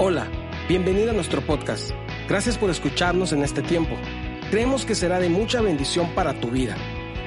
[0.00, 0.30] Hola,
[0.68, 1.90] bienvenido a nuestro podcast.
[2.28, 3.96] Gracias por escucharnos en este tiempo.
[4.48, 6.76] Creemos que será de mucha bendición para tu vida.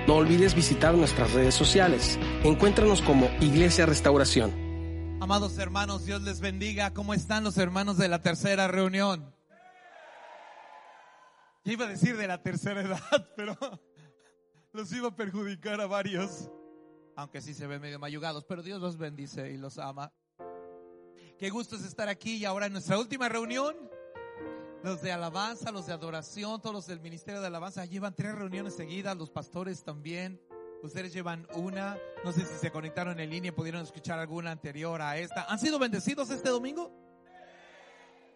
[0.08, 2.18] No olvides visitar nuestras redes sociales.
[2.46, 4.54] Encuéntranos como Iglesia Restauración.
[5.20, 6.94] Amados hermanos, Dios les bendiga.
[6.94, 9.36] ¿Cómo están los hermanos de la tercera reunión?
[11.66, 13.58] Yo iba a decir de la tercera edad, pero
[14.72, 16.50] los iba a perjudicar a varios.
[17.18, 20.14] Aunque sí se ven medio mayugados, pero Dios los bendice y los ama.
[21.42, 23.76] Qué gusto es estar aquí y ahora en nuestra última reunión.
[24.84, 28.76] Los de alabanza, los de adoración, todos los del ministerio de alabanza llevan tres reuniones
[28.76, 30.40] seguidas, los pastores también.
[30.84, 31.98] Ustedes llevan una.
[32.24, 35.46] No sé si se conectaron en línea, pudieron escuchar alguna anterior a esta.
[35.46, 36.92] ¿Han sido bendecidos este domingo?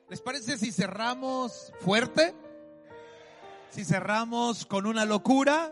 [0.10, 2.34] ¿Les parece si cerramos fuerte?
[3.70, 5.72] Si cerramos con una locura?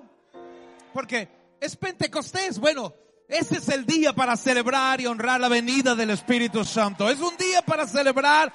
[0.94, 1.30] Porque
[1.60, 2.60] es Pentecostés.
[2.60, 2.94] Bueno,
[3.27, 7.09] ese es el día para celebrar y honrar la venida del Espíritu Santo.
[7.09, 8.54] Es un día para celebrar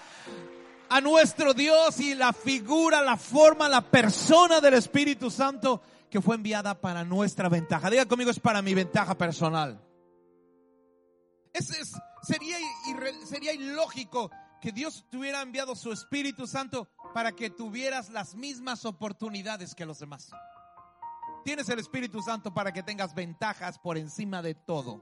[0.89, 6.37] a nuestro Dios y la figura, la forma, la persona del Espíritu Santo que fue
[6.37, 7.91] enviada para nuestra ventaja.
[7.91, 9.81] Diga conmigo, es para mi ventaja personal.
[11.53, 12.57] Es, es, sería,
[13.27, 14.31] sería ilógico
[14.61, 19.87] que Dios te hubiera enviado su Espíritu Santo para que tuvieras las mismas oportunidades que
[19.87, 20.31] los demás.
[21.45, 25.01] Tienes el Espíritu Santo para que tengas ventajas por encima de todo.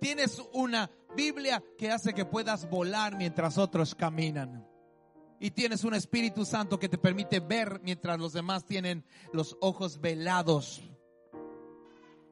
[0.00, 4.66] Tienes una Biblia que hace que puedas volar mientras otros caminan.
[5.38, 10.00] Y tienes un Espíritu Santo que te permite ver mientras los demás tienen los ojos
[10.00, 10.82] velados.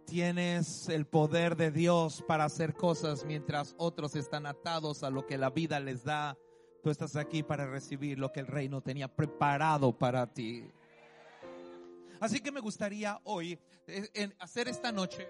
[0.06, 5.38] Tienes el poder de Dios para hacer cosas mientras otros están atados a lo que
[5.38, 6.36] la vida les da.
[6.82, 10.70] Tú estás aquí para recibir lo que el reino tenía preparado para ti.
[12.24, 15.28] Así que me gustaría hoy eh, hacer esta noche,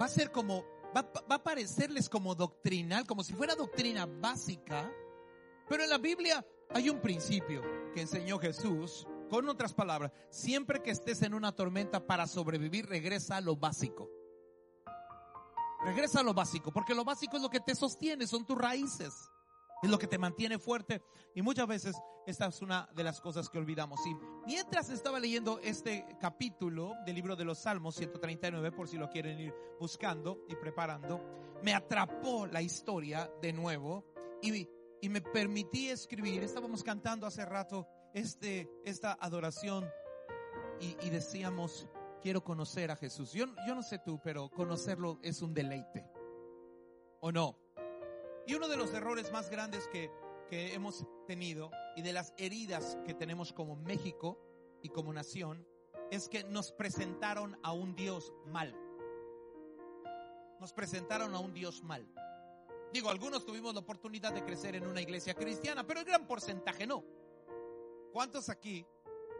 [0.00, 0.64] va a ser como,
[0.96, 4.88] va, va a parecerles como doctrinal, como si fuera doctrina básica,
[5.68, 7.60] pero en la Biblia hay un principio
[7.92, 9.04] que enseñó Jesús.
[9.28, 14.08] Con otras palabras, siempre que estés en una tormenta para sobrevivir, regresa a lo básico.
[15.84, 19.28] Regresa a lo básico, porque lo básico es lo que te sostiene, son tus raíces
[19.82, 21.02] es lo que te mantiene fuerte.
[21.34, 24.00] Y muchas veces esta es una de las cosas que olvidamos.
[24.06, 24.16] Y
[24.46, 29.38] mientras estaba leyendo este capítulo del libro de los Salmos 139, por si lo quieren
[29.38, 31.22] ir buscando y preparando,
[31.62, 34.04] me atrapó la historia de nuevo
[34.42, 34.68] y,
[35.00, 36.42] y me permití escribir.
[36.42, 39.88] Estábamos cantando hace rato este, esta adoración
[40.80, 41.86] y, y decíamos,
[42.20, 43.32] quiero conocer a Jesús.
[43.32, 46.04] Yo, yo no sé tú, pero conocerlo es un deleite.
[47.20, 47.65] ¿O no?
[48.46, 50.10] Y uno de los errores más grandes que,
[50.48, 54.38] que hemos tenido y de las heridas que tenemos como México
[54.82, 55.66] y como nación
[56.10, 58.74] es que nos presentaron a un Dios mal.
[60.60, 62.08] Nos presentaron a un Dios mal.
[62.92, 66.86] Digo, algunos tuvimos la oportunidad de crecer en una iglesia cristiana, pero el gran porcentaje
[66.86, 67.04] no.
[68.12, 68.86] ¿Cuántos aquí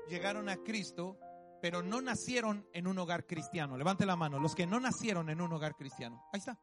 [0.09, 1.19] llegaron a Cristo,
[1.63, 3.79] pero no nacieron en un hogar cristiano?
[3.79, 6.23] Levante la mano, los que no nacieron en un hogar cristiano.
[6.33, 6.61] Ahí está.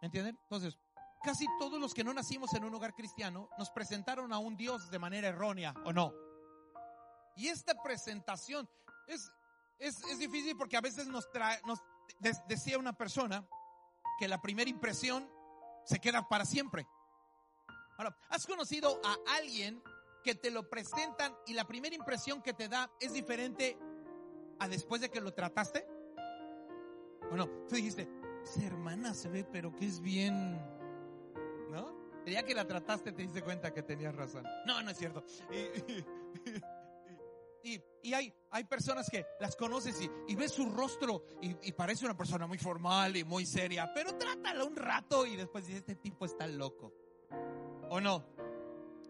[0.00, 0.38] ¿Entienden?
[0.42, 0.78] Entonces,
[1.24, 4.90] casi todos los que no nacimos en un hogar cristiano nos presentaron a un Dios
[4.90, 6.12] de manera errónea, ¿o no?
[7.36, 8.68] Y esta presentación
[9.08, 9.32] es,
[9.78, 11.80] es, es difícil porque a veces nos trae, nos
[12.46, 13.46] decía una persona
[14.18, 15.28] que la primera impresión
[15.84, 16.86] se queda para siempre.
[17.96, 19.82] Ahora, ¿has conocido a alguien
[20.22, 23.78] que te lo presentan y la primera impresión que te da es diferente
[24.58, 25.86] a después de que lo trataste?
[27.30, 27.48] ¿O no?
[27.68, 28.08] Tú dijiste,
[28.44, 30.60] esa hermana se ve, pero que es bien.
[32.26, 34.44] Ya que la trataste te diste cuenta que tenías razón.
[34.66, 35.24] No, no es cierto.
[37.66, 42.04] Y, y, hay, hay personas que las conoces y, y ves su rostro y, parece
[42.04, 45.96] una persona muy formal y muy seria, pero trátala un rato y después dices, este
[45.96, 46.92] tipo está loco.
[47.88, 48.22] ¿O no?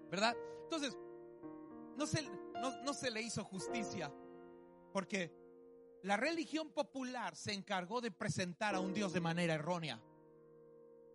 [0.08, 0.36] ¿Verdad?
[0.62, 0.96] Entonces,
[1.96, 4.12] no se, no, no se le hizo justicia
[4.92, 5.32] porque
[6.04, 10.00] la religión popular se encargó de presentar a un Dios de manera errónea.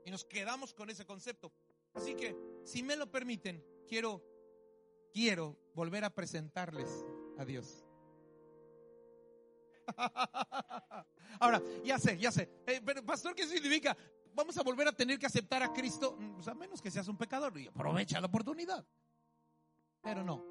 [0.04, 1.54] Y nos quedamos con ese concepto.
[1.94, 4.24] Así que, si me lo permiten, quiero,
[5.14, 7.06] quiero volver a presentarles
[7.38, 7.86] a Dios.
[11.40, 12.50] Ahora, ya sé, ya sé.
[12.68, 13.96] Eh, pero, pastor, ¿qué significa?
[14.34, 17.18] Vamos a volver a tener que aceptar a Cristo, pues a menos que seas un
[17.18, 18.86] pecador y aprovecha la oportunidad.
[20.02, 20.44] Pero no.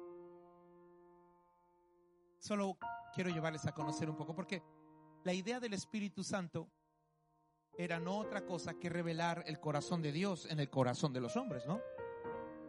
[2.39, 2.77] Solo
[3.13, 4.61] quiero llevarles a conocer un poco, porque
[5.23, 6.69] la idea del Espíritu Santo
[7.79, 11.37] era no otra cosa que revelar el corazón de Dios en el corazón de los
[11.37, 11.79] hombres, ¿no?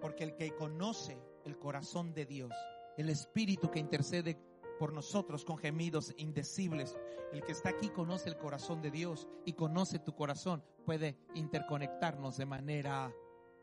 [0.01, 2.55] Porque el que conoce el corazón de Dios,
[2.97, 4.39] el Espíritu que intercede
[4.79, 6.97] por nosotros con gemidos indecibles,
[7.33, 12.37] el que está aquí conoce el corazón de Dios y conoce tu corazón, puede interconectarnos
[12.37, 13.13] de manera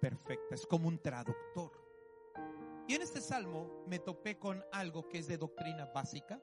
[0.02, 1.72] perfecta, es como un traductor.
[2.90, 6.42] Y en este salmo me topé con algo que es de doctrina básica,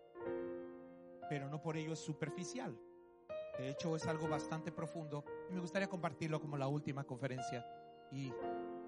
[1.29, 2.75] pero no por ello es superficial.
[3.59, 7.65] De hecho, es algo bastante profundo y me gustaría compartirlo como la última conferencia
[8.11, 8.33] y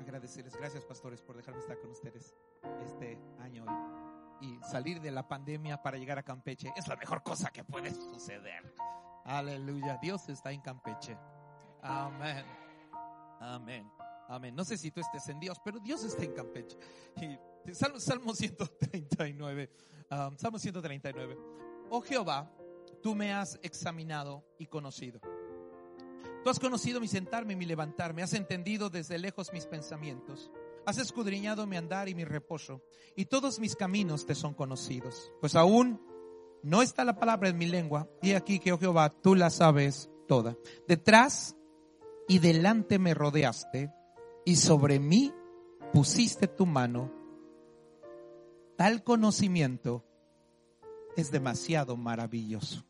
[0.01, 0.57] agradecerles.
[0.57, 2.35] Gracias, pastores, por dejarme estar con ustedes
[2.85, 3.65] este año
[4.41, 6.73] y, salir de la pandemia para llegar a Campeche.
[6.77, 8.75] Es la mejor cosa que puede suceder.
[9.25, 9.99] Aleluya.
[10.01, 11.17] Dios está en Campeche.
[11.83, 12.45] Amén.
[13.41, 13.91] Amén.
[14.29, 14.55] Amén.
[14.55, 16.77] No sé si tú estés en Dios, pero Dios está en Campeche.
[17.17, 19.71] Y Salmo, Salmo 139.
[20.11, 21.37] um, Salmo 139.
[21.91, 22.51] Oh Jehová,
[23.07, 25.21] tú me has examinado y conocido.
[26.43, 30.51] Tú has conocido mi sentarme y mi levantarme, has entendido desde lejos mis pensamientos,
[30.85, 32.83] has escudriñado mi andar y mi reposo,
[33.15, 35.31] y todos mis caminos te son conocidos.
[35.41, 36.01] Pues aún
[36.65, 40.11] no está la palabra en mi lengua, y aquí que, oh Jehová, tú la sabes
[40.27, 40.57] toda.
[40.89, 41.55] Detrás
[42.27, 43.93] y delante me rodeaste,
[44.45, 45.33] y sobre mí
[45.93, 47.13] pusiste tu mano.
[48.77, 50.05] Tal conocimiento
[51.17, 52.85] es demasiado maravilloso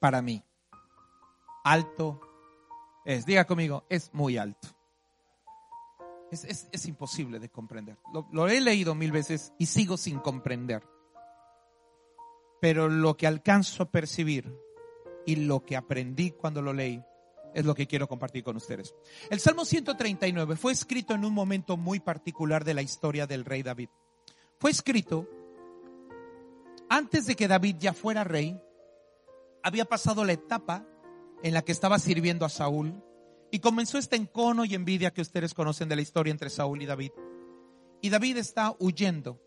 [0.00, 0.42] para mí.
[1.64, 2.20] Alto
[3.04, 4.68] es, diga conmigo, es muy alto.
[6.30, 7.98] Es, es, es imposible de comprender.
[8.12, 10.82] Lo, lo he leído mil veces y sigo sin comprender.
[12.60, 14.52] Pero lo que alcanzo a percibir
[15.26, 17.02] y lo que aprendí cuando lo leí
[17.54, 18.94] es lo que quiero compartir con ustedes.
[19.28, 23.62] El Salmo 139 fue escrito en un momento muy particular de la historia del rey
[23.62, 23.88] David.
[24.58, 25.28] Fue escrito
[26.88, 28.60] antes de que David ya fuera rey,
[29.62, 30.86] había pasado la etapa
[31.42, 33.02] en la que estaba sirviendo a Saúl
[33.50, 36.86] y comenzó este encono y envidia que ustedes conocen de la historia entre Saúl y
[36.86, 37.10] David.
[38.00, 39.40] Y David está huyendo.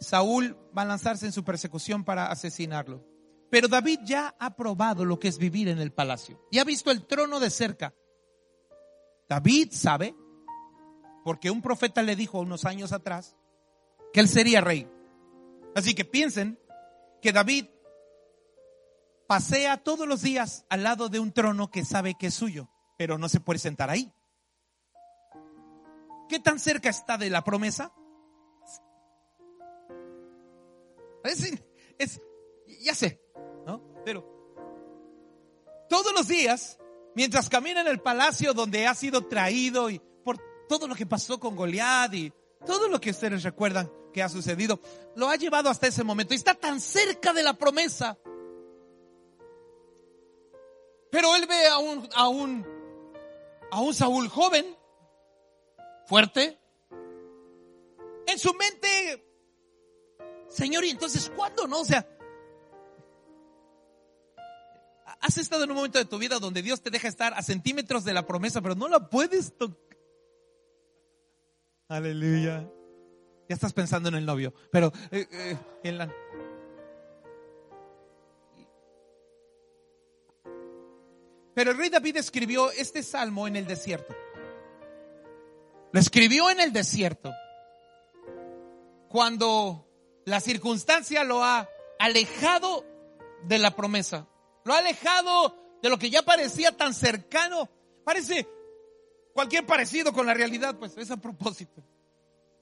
[0.00, 3.04] Saúl va a lanzarse en su persecución para asesinarlo.
[3.50, 6.90] Pero David ya ha probado lo que es vivir en el palacio y ha visto
[6.90, 7.94] el trono de cerca.
[9.28, 10.14] David sabe,
[11.24, 13.36] porque un profeta le dijo unos años atrás,
[14.12, 14.88] que él sería rey.
[15.74, 16.58] Así que piensen
[17.20, 17.66] que David
[19.26, 23.18] pasea todos los días al lado de un trono que sabe que es suyo, pero
[23.18, 24.12] no se puede sentar ahí.
[26.28, 27.92] ¿Qué tan cerca está de la promesa?
[31.24, 31.52] Es,
[31.98, 32.20] es,
[32.80, 33.20] ya sé,
[33.66, 33.82] ¿no?
[34.04, 34.38] Pero
[35.88, 36.78] todos los días,
[37.14, 40.38] mientras camina en el palacio donde ha sido traído y por
[40.68, 42.32] todo lo que pasó con Goliat y
[42.66, 44.80] todo lo que ustedes recuerdan ha sucedido,
[45.16, 48.16] lo ha llevado hasta ese momento y está tan cerca de la promesa.
[51.10, 52.66] Pero él ve a un, a un,
[53.70, 54.76] a un Saúl joven,
[56.06, 56.58] fuerte.
[58.26, 59.24] En su mente,
[60.48, 61.80] Señor, y entonces, ¿cuándo no?
[61.80, 62.06] O sea,
[65.20, 68.04] has estado en un momento de tu vida donde Dios te deja estar a centímetros
[68.04, 69.78] de la promesa, pero no la puedes tocar.
[71.88, 72.70] Aleluya.
[73.48, 75.58] Ya estás pensando en el novio, pero eh, eh.
[81.54, 84.14] Pero el rey David escribió este salmo en el desierto.
[85.92, 87.32] Lo escribió en el desierto.
[89.08, 89.88] Cuando
[90.26, 91.68] la circunstancia lo ha
[91.98, 92.84] alejado
[93.44, 94.28] de la promesa.
[94.64, 97.68] Lo ha alejado de lo que ya parecía tan cercano.
[98.04, 98.46] Parece
[99.32, 101.82] cualquier parecido con la realidad, pues es a propósito.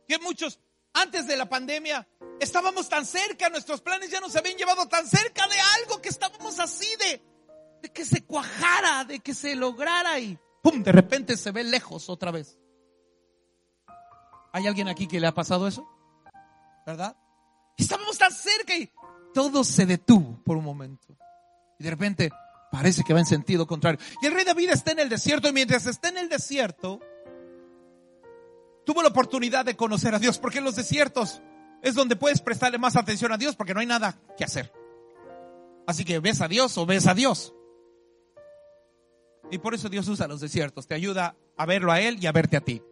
[0.07, 0.61] Que muchos,
[0.97, 2.07] antes de la pandemia,
[2.41, 6.59] estábamos tan cerca, nuestros planes ya nos habían llevado tan cerca de algo que estábamos
[6.59, 10.83] así de, que se cuajara, de que se lograra y ¡pum!
[10.83, 12.59] De repente se ve lejos otra vez.
[14.53, 15.87] ¿Hay alguien aquí que le ha pasado eso?
[16.87, 17.17] ¿Verdad?
[17.77, 18.91] Estábamos tan cerca y
[19.35, 21.17] todo se detuvo por un momento.
[21.79, 22.31] Y de repente
[22.73, 24.01] parece que va en sentido contrario.
[24.23, 27.01] Y el rey David está en el desierto y mientras está en el desierto,
[28.87, 31.43] tuvo la oportunidad de conocer a Dios, porque en los desiertos
[31.83, 34.73] es donde puedes prestarle más atención a Dios porque no hay nada que hacer.
[35.87, 37.53] Así que ves a Dios o ves a Dios.
[39.51, 42.33] Y por eso Dios usa los desiertos, te ayuda a verlo a Él y a
[42.33, 42.83] verte a ti.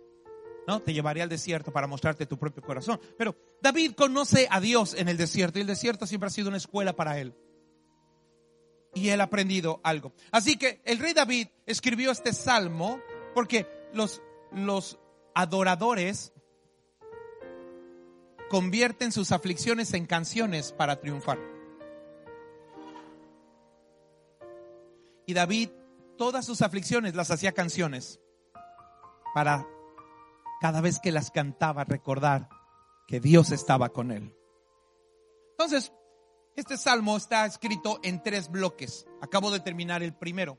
[0.66, 0.80] ¿No?
[0.80, 2.98] Te llevaría al desierto para mostrarte tu propio corazón.
[3.18, 6.56] Pero David conoce a Dios en el desierto y el desierto siempre ha sido una
[6.56, 7.34] escuela para él.
[8.94, 10.14] Y él ha aprendido algo.
[10.30, 12.98] Así que el rey David escribió este salmo
[13.34, 14.22] porque los,
[14.52, 14.98] los
[15.34, 16.32] adoradores
[18.48, 21.38] convierten sus aflicciones en canciones para triunfar.
[25.26, 25.70] Y David
[26.16, 28.20] todas sus aflicciones las hacía canciones
[29.34, 29.66] para
[30.60, 32.48] cada vez que las cantaba recordar
[33.06, 34.34] que Dios estaba con él.
[35.50, 35.92] Entonces,
[36.56, 39.06] este salmo está escrito en tres bloques.
[39.20, 40.56] Acabo de terminar el primero.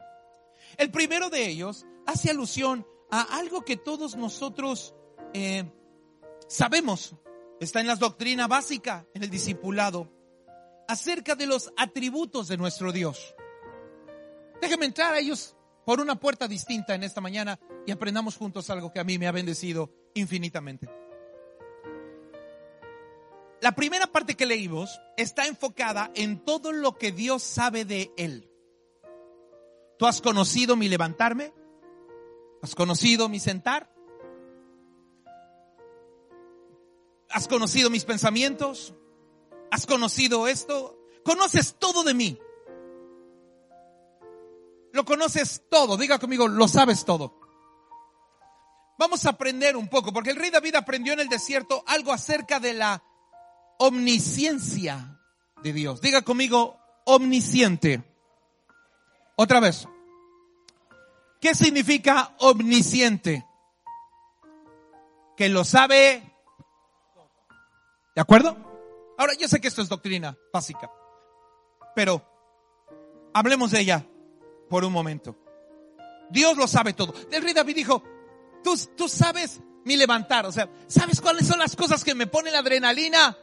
[0.77, 4.95] El primero de ellos hace alusión a algo que todos nosotros
[5.33, 5.71] eh,
[6.47, 7.15] sabemos,
[7.59, 10.11] está en la doctrina básica, en el discipulado,
[10.87, 13.35] acerca de los atributos de nuestro Dios.
[14.61, 18.91] Déjenme entrar a ellos por una puerta distinta en esta mañana y aprendamos juntos algo
[18.91, 20.89] que a mí me ha bendecido infinitamente.
[23.61, 28.49] La primera parte que leímos está enfocada en todo lo que Dios sabe de Él.
[29.97, 31.53] ¿Tú has conocido mi levantarme?
[32.61, 33.91] ¿Has conocido mi sentar?
[37.29, 38.93] ¿Has conocido mis pensamientos?
[39.71, 40.97] ¿Has conocido esto?
[41.23, 42.39] Conoces todo de mí.
[44.93, 45.97] Lo conoces todo.
[45.97, 47.37] Diga conmigo, lo sabes todo.
[48.97, 52.61] Vamos a aprender un poco, porque el rey David aprendió en el desierto algo acerca
[52.61, 53.03] de la
[53.79, 55.19] omnisciencia
[55.61, 55.99] de Dios.
[55.99, 58.03] Diga conmigo, omnisciente.
[59.35, 59.87] Otra vez.
[61.39, 63.45] ¿Qué significa omnisciente?
[65.37, 66.23] Que lo sabe.
[68.15, 68.57] ¿De acuerdo?
[69.17, 70.91] Ahora, yo sé que esto es doctrina básica,
[71.95, 72.21] pero
[73.33, 74.05] hablemos de ella
[74.69, 75.35] por un momento.
[76.29, 77.13] Dios lo sabe todo.
[77.31, 78.03] El rey David dijo,
[78.63, 82.53] tú, tú sabes mi levantar, o sea, ¿sabes cuáles son las cosas que me ponen
[82.53, 83.37] la adrenalina?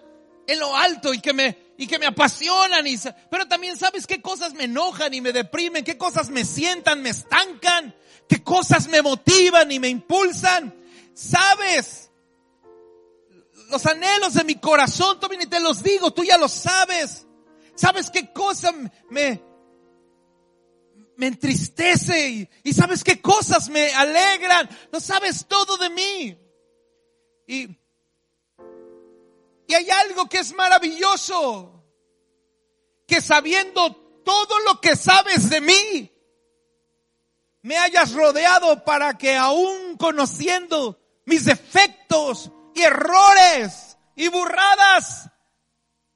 [0.47, 2.87] en lo alto y que me, y que me apasionan.
[2.87, 2.97] Y,
[3.29, 7.11] pero también sabes qué cosas me enojan y me deprimen, qué cosas me sientan, me
[7.11, 7.95] estancan,
[8.29, 10.75] qué cosas me motivan y me impulsan.
[11.13, 12.11] Sabes
[13.69, 17.27] los anhelos de mi corazón, tú y te los digo, tú ya lo sabes.
[17.75, 18.71] Sabes qué cosa
[19.11, 19.43] me,
[21.17, 24.69] me entristece y, y sabes qué cosas me alegran.
[24.93, 26.39] Lo sabes todo de mí.
[27.49, 27.82] Y
[29.75, 31.85] hay algo que es maravilloso,
[33.07, 36.13] que sabiendo todo lo que sabes de mí,
[37.63, 45.31] me hayas rodeado para que aún conociendo mis defectos y errores y burradas,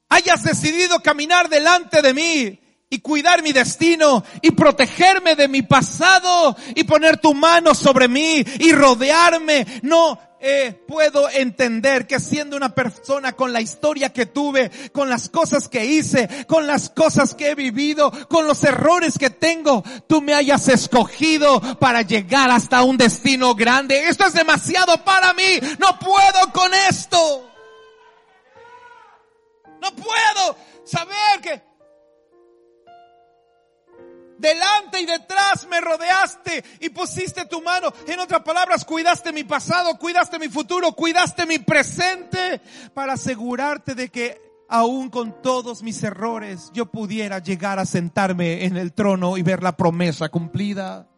[0.08, 6.56] hayas decidido caminar delante de mí y cuidar mi destino y protegerme de mi pasado
[6.75, 9.66] y poner tu mano sobre mí y rodearme.
[9.82, 15.28] No, eh, puedo entender que siendo una persona con la historia que tuve, con las
[15.28, 20.21] cosas que hice, con las cosas que he vivido, con los errores que tengo, tú
[20.21, 24.09] me hayas escogido para llegar hasta un destino grande.
[24.09, 25.59] Esto es demasiado para mí.
[25.78, 27.50] No puedo con esto.
[29.81, 31.65] No puedo saber que
[34.38, 37.93] Delante y detrás me rodeaste y pusiste tu mano.
[38.07, 42.61] En otras palabras, cuidaste mi pasado, cuidaste mi futuro, cuidaste mi presente
[42.93, 48.76] para asegurarte de que aún con todos mis errores yo pudiera llegar a sentarme en
[48.76, 51.09] el trono y ver la promesa cumplida.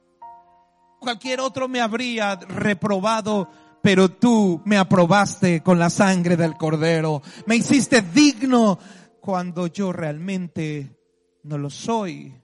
[1.01, 3.49] Cualquier otro me habría reprobado,
[3.83, 7.23] pero tú me aprobaste con la sangre del cordero.
[7.47, 8.79] Me hiciste digno
[9.21, 10.97] cuando yo realmente
[11.45, 12.35] no lo soy.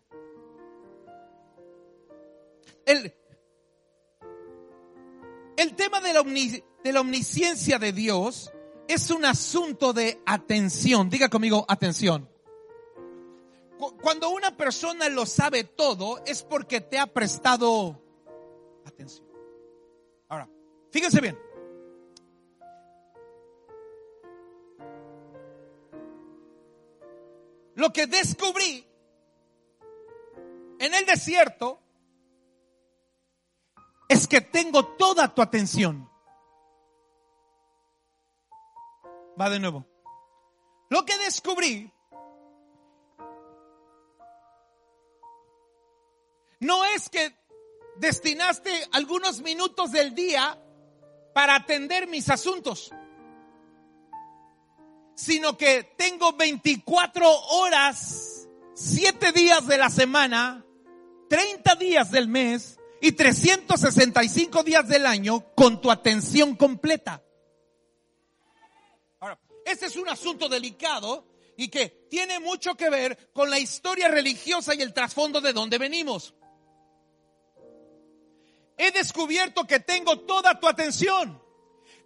[2.86, 3.14] El,
[5.56, 8.52] el tema de la, de la omnisciencia de Dios
[8.88, 11.08] es un asunto de atención.
[11.08, 12.28] Diga conmigo, atención.
[14.02, 18.00] Cuando una persona lo sabe todo es porque te ha prestado
[18.84, 19.26] atención.
[20.28, 20.48] Ahora,
[20.90, 21.38] fíjense bien.
[27.74, 28.86] Lo que descubrí
[30.78, 31.80] en el desierto
[34.08, 36.08] es que tengo toda tu atención.
[39.40, 39.86] Va de nuevo.
[40.90, 41.92] Lo que descubrí
[46.60, 47.34] no es que
[47.96, 50.60] destinaste algunos minutos del día
[51.32, 52.90] para atender mis asuntos,
[55.14, 60.64] sino que tengo 24 horas, 7 días de la semana,
[61.28, 67.22] 30 días del mes, y 365 días del año con tu atención completa.
[69.20, 74.08] Ahora, este es un asunto delicado y que tiene mucho que ver con la historia
[74.08, 76.34] religiosa y el trasfondo de donde venimos.
[78.78, 81.42] He descubierto que tengo toda tu atención.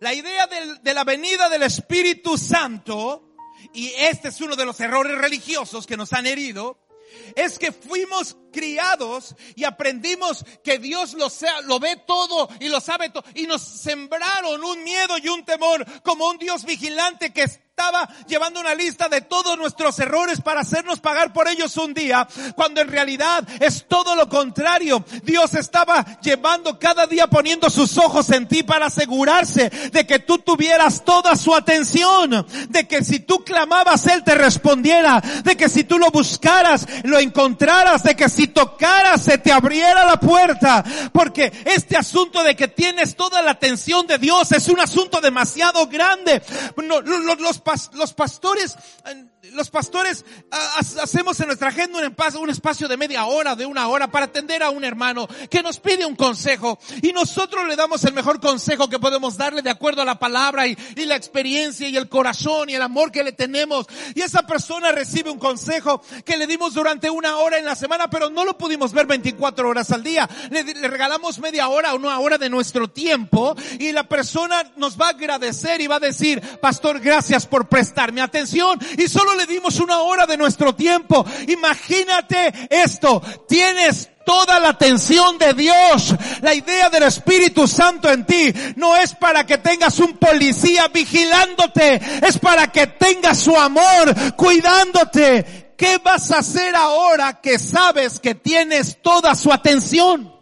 [0.00, 3.36] La idea de la venida del Espíritu Santo,
[3.72, 6.87] y este es uno de los errores religiosos que nos han herido,
[7.34, 13.24] es que fuimos criados y aprendimos que Dios lo, ve todo y lo sabe todo.
[13.34, 17.46] Y nos sembraron un miedo y un temor como un Dios vigilante que
[17.78, 22.26] estaba llevando una lista de todos nuestros errores para hacernos pagar por ellos un día,
[22.56, 25.04] cuando en realidad es todo lo contrario.
[25.22, 30.38] Dios estaba llevando cada día poniendo sus ojos en ti para asegurarse de que tú
[30.38, 35.84] tuvieras toda su atención, de que si tú clamabas Él te respondiera, de que si
[35.84, 41.52] tú lo buscaras, lo encontraras, de que si tocaras se te abriera la puerta, porque
[41.64, 46.42] este asunto de que tienes toda la atención de Dios es un asunto demasiado grande.
[46.76, 47.60] los,
[47.94, 51.98] los, pastores, eh, los pastores ah, hacemos en nuestra agenda
[52.38, 55.78] un espacio de media hora, de una hora para atender a un hermano que nos
[55.78, 60.02] pide un consejo y nosotros le damos el mejor consejo que podemos darle de acuerdo
[60.02, 60.76] a la palabra y,
[61.08, 63.86] la experiencia y el corazón y el amor que le tenemos.
[64.14, 68.10] Y esa persona recibe un consejo que le dimos durante una hora en la semana,
[68.10, 70.28] pero no lo pudimos ver 24 horas al día.
[70.50, 75.00] Le, le regalamos media hora o una hora de nuestro tiempo y la persona nos
[75.00, 78.78] va a agradecer y va a decir, pastor, gracias por prestarme atención.
[78.98, 81.24] Y solo le dimos una hora de nuestro tiempo.
[81.46, 86.14] Imagínate esto, tienes toda la atención de Dios.
[86.42, 92.00] La idea del Espíritu Santo en ti no es para que tengas un policía vigilándote,
[92.26, 95.72] es para que tengas su amor cuidándote.
[95.78, 100.34] ¿Qué vas a hacer ahora que sabes que tienes toda su atención?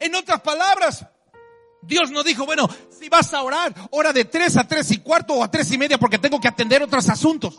[0.00, 1.06] En otras palabras,
[1.82, 5.34] Dios no dijo, bueno, si vas a orar, hora de tres a tres y cuarto
[5.34, 7.58] o a tres y media porque tengo que atender otros asuntos.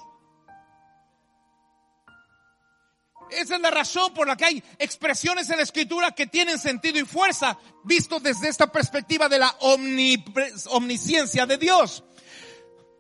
[3.32, 7.00] Esa es la razón por la que hay expresiones en la escritura que tienen sentido
[7.00, 12.04] y fuerza, visto desde esta perspectiva de la omnisciencia de Dios.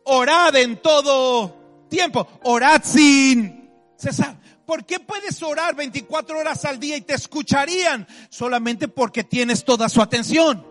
[0.05, 4.39] Orad en todo tiempo, orad sin cesar.
[4.65, 8.07] ¿Por qué puedes orar 24 horas al día y te escucharían?
[8.29, 10.70] Solamente porque tienes toda su atención.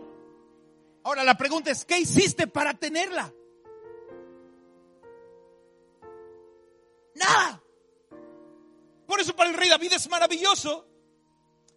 [1.03, 3.33] Ahora la pregunta es, ¿qué hiciste para tenerla?
[7.15, 7.63] Nada.
[9.07, 10.87] Por eso para el rey David es maravilloso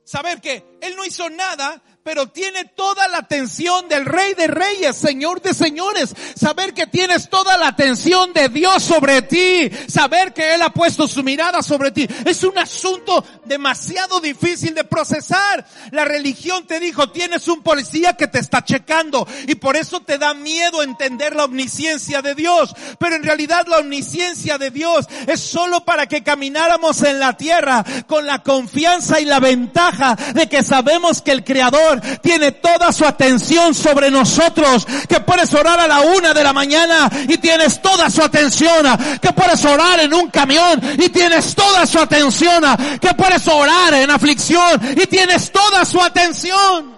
[0.04, 4.96] saber que él no hizo nada pero tiene toda la atención del Rey de Reyes,
[4.96, 6.14] Señor de Señores.
[6.36, 9.70] Saber que tienes toda la atención de Dios sobre ti.
[9.88, 12.08] Saber que Él ha puesto su mirada sobre ti.
[12.26, 15.66] Es un asunto demasiado difícil de procesar.
[15.92, 20.18] La religión te dijo, tienes un policía que te está checando y por eso te
[20.18, 22.76] da miedo entender la omnisciencia de Dios.
[23.00, 27.86] Pero en realidad la omnisciencia de Dios es solo para que camináramos en la tierra
[28.08, 33.06] con la confianza y la ventaja de que sabemos que el Creador tiene toda su
[33.06, 38.10] atención sobre nosotros, que puedes orar a la una de la mañana y tienes toda
[38.10, 38.86] su atención,
[39.22, 42.64] que puedes orar en un camión y tienes toda su atención,
[43.00, 46.96] que puedes orar en aflicción y tienes toda su atención.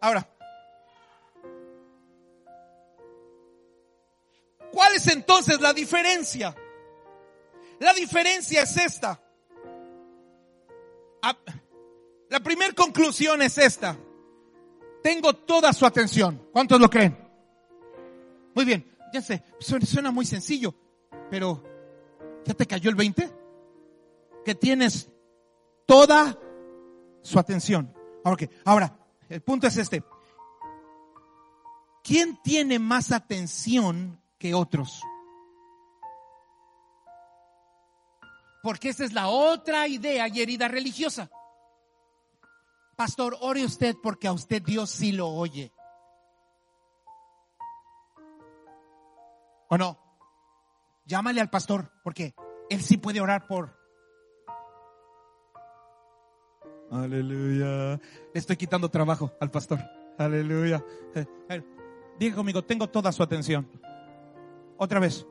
[0.00, 0.28] Ahora,
[4.72, 6.54] ¿cuál es entonces la diferencia?
[7.78, 9.20] La diferencia es esta.
[12.32, 13.94] La primera conclusión es esta.
[15.02, 16.48] Tengo toda su atención.
[16.50, 17.14] ¿Cuántos lo creen?
[18.54, 20.74] Muy bien, ya sé, suena, muy sencillo,
[21.30, 21.62] pero
[22.46, 23.30] ¿ya te cayó el 20?
[24.46, 25.10] Que tienes
[25.84, 26.38] toda
[27.20, 27.94] su atención.
[28.64, 30.02] Ahora, el punto es este.
[32.02, 35.02] ¿Quién tiene más atención que otros?
[38.62, 41.30] Porque esa es la otra idea y herida religiosa.
[42.96, 45.72] Pastor, ore usted porque a usted Dios sí lo oye.
[49.68, 49.98] ¿O no?
[51.06, 52.34] Llámale al pastor porque
[52.68, 53.80] él sí puede orar por...
[56.90, 57.98] Aleluya.
[58.34, 59.80] Le estoy quitando trabajo al pastor.
[60.18, 60.84] Aleluya.
[61.14, 61.26] Eh,
[62.18, 63.66] diga conmigo, tengo toda su atención.
[64.76, 65.26] Otra vez.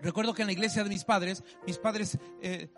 [0.00, 2.70] Recuerdo que en la iglesia de mis padres, mis padres eh,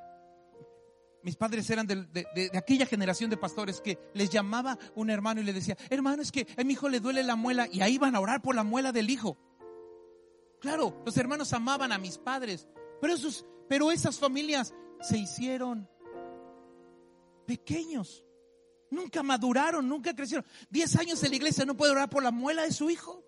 [1.23, 5.53] mis padres eran de, aquella generación de pastores que les llamaba un hermano y le
[5.53, 8.21] decía, hermano, es que a mi hijo le duele la muela y ahí van a
[8.21, 9.39] orar por la muela del hijo.
[10.61, 12.69] Claro, los hermanos amaban a mis padres,
[13.01, 15.89] pero, esos, pero esas familias se hicieron
[17.47, 18.25] pequeños.
[18.91, 20.45] Nunca maduraron, nunca crecieron.
[20.71, 23.25] Diez años en la iglesia no puede orar por la muela de su hijo.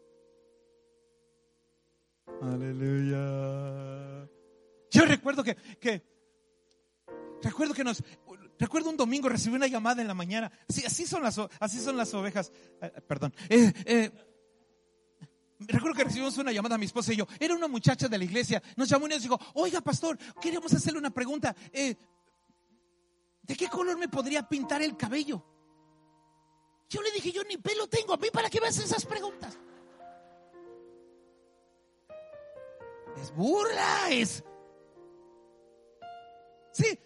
[2.43, 4.29] Aleluya.
[4.91, 6.14] Yo recuerdo que, que
[7.45, 8.03] Recuerdo que nos,
[8.59, 10.51] recuerdo un domingo recibí una llamada en la mañana.
[10.67, 12.51] Sí, así son las, así son las ovejas.
[12.81, 13.35] Eh, perdón.
[13.51, 14.11] Eh, eh,
[15.61, 17.27] recuerdo que recibimos una llamada a mi esposa y yo.
[17.39, 18.63] Era una muchacha de la iglesia.
[18.77, 21.55] Nos llamó y nos dijo, oiga pastor, queríamos hacerle una pregunta.
[21.71, 25.45] ¿De qué color me podría pintar el cabello?
[26.89, 29.59] Yo le dije, yo ni pelo tengo, ¿a mí para qué me haces esas preguntas?
[33.21, 34.43] Es burla, es...
[36.73, 36.99] Sí.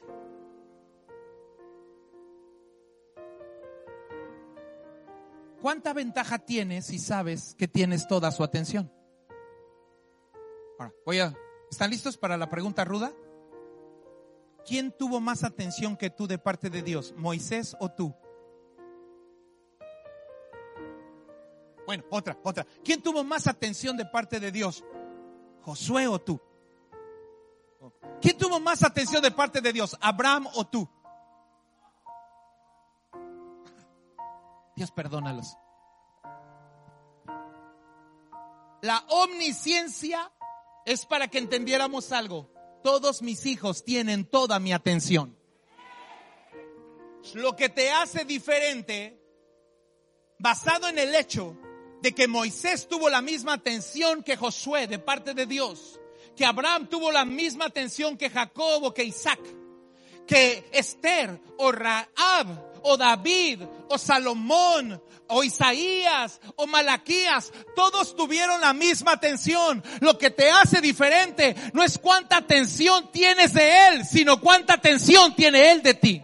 [5.61, 8.93] ¿Cuánta ventaja tienes si sabes que tienes toda su atención?
[10.79, 11.35] Ahora, voy a...
[11.71, 13.13] ¿Están listos para la pregunta ruda?
[14.65, 17.15] ¿Quién tuvo más atención que tú de parte de Dios?
[17.17, 18.15] ¿Moisés o tú?
[21.87, 22.67] Bueno, otra, otra.
[22.85, 24.85] ¿Quién tuvo más atención de parte de Dios?
[25.63, 26.41] ¿Josué o tú?
[28.21, 29.97] ¿Quién tuvo más atención de parte de Dios?
[30.01, 30.89] ¿Abraham o tú?
[34.79, 35.59] Dios perdónalos.
[38.81, 40.33] La omnisciencia
[40.87, 42.49] es para que entendiéramos algo.
[42.85, 45.37] Todos mis hijos tienen toda mi atención.
[47.35, 49.21] Lo que te hace diferente,
[50.39, 51.57] basado en el hecho
[52.01, 55.99] de que Moisés tuvo la misma atención que Josué de parte de Dios,
[56.37, 59.41] que Abraham tuvo la misma atención que Jacob o que Isaac,
[60.25, 68.73] que Esther o Raab o David o Salomón o Isaías o Malaquías, todos tuvieron la
[68.73, 69.83] misma atención.
[70.01, 75.35] Lo que te hace diferente no es cuánta atención tienes de Él, sino cuánta atención
[75.35, 76.23] tiene Él de ti.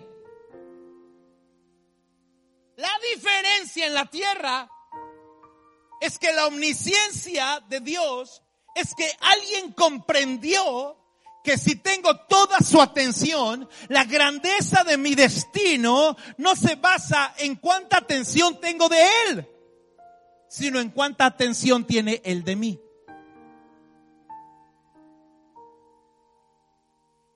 [2.77, 4.69] La diferencia en la tierra
[6.01, 8.43] es que la omnisciencia de Dios
[8.75, 10.99] es que alguien comprendió
[11.45, 17.57] que si tengo toda su atención, la grandeza de mi destino no se basa en
[17.57, 19.47] cuánta atención tengo de Él,
[20.49, 22.81] sino en cuánta atención tiene Él de mí.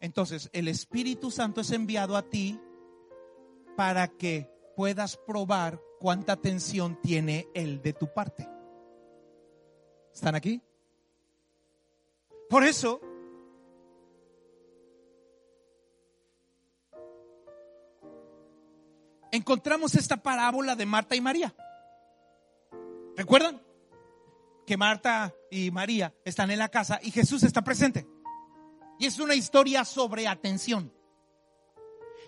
[0.01, 2.59] Entonces, el Espíritu Santo es enviado a ti
[3.77, 8.49] para que puedas probar cuánta atención tiene Él de tu parte.
[10.15, 10.63] ¿Están aquí?
[12.49, 13.03] Por eso,
[19.33, 21.55] encontramos esta parábola de Marta y María.
[23.17, 23.61] ¿Recuerdan?
[24.67, 28.07] Que Marta y María están en la casa y Jesús está presente.
[28.99, 30.93] Y es una historia sobre atención.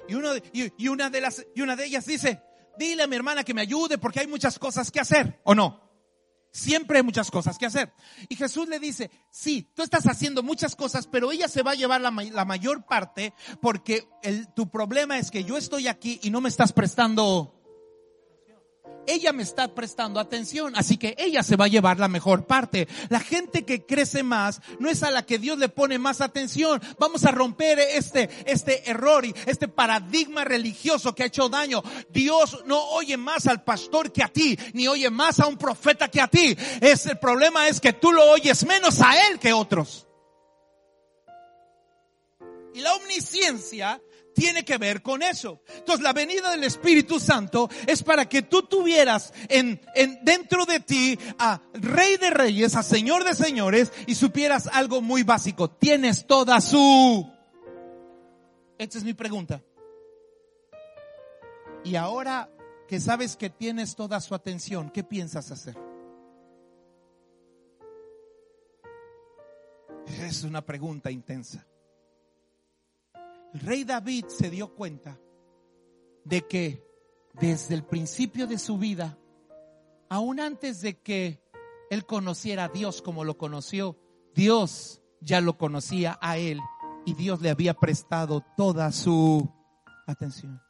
[0.09, 2.43] Y, uno y, una de las, y una de ellas dice,
[2.79, 5.90] dile a mi hermana que me ayude porque hay muchas cosas que hacer, ¿o no?
[6.53, 7.93] Siempre hay muchas cosas que hacer.
[8.29, 11.77] Y Jesús le dice, sí, tú estás haciendo muchas cosas, pero ella se va a
[11.77, 16.31] llevar la, la mayor parte porque el, tu problema es que yo estoy aquí y
[16.31, 17.60] no me estás prestando
[19.07, 22.89] ella me está prestando atención, así que ella se va a llevar la mejor parte.
[23.09, 26.81] La gente que crece más no es a la que Dios le pone más atención.
[26.99, 31.83] Vamos a romper este, este error y este paradigma religioso que ha hecho daño.
[32.11, 36.09] Dios no oye más al pastor que a ti, ni oye más a un profeta
[36.09, 36.57] que a ti.
[36.81, 40.07] Es, el problema es que tú lo oyes menos a él que otros.
[42.75, 44.01] Y la omnisciencia
[44.41, 45.61] tiene que ver con eso.
[45.77, 50.81] Entonces la venida del Espíritu Santo es para que tú tuvieras en, en, dentro de
[50.81, 55.69] ti a Rey de Reyes, a Señor de Señores y supieras algo muy básico.
[55.69, 57.31] Tienes toda su...
[58.79, 59.63] Esta es mi pregunta.
[61.85, 62.49] Y ahora
[62.89, 65.77] que sabes que tienes toda su atención, ¿qué piensas hacer?
[70.23, 71.67] Es una pregunta intensa.
[73.53, 75.19] El rey David se dio cuenta
[76.25, 76.85] de que
[77.35, 79.19] desde el principio de su vida,
[80.09, 81.43] aún antes de que
[81.91, 83.97] él conociera a Dios como lo conoció,
[84.35, 86.61] Dios ya lo conocía a él
[87.05, 89.51] y Dios le había prestado toda su
[90.07, 90.61] atención.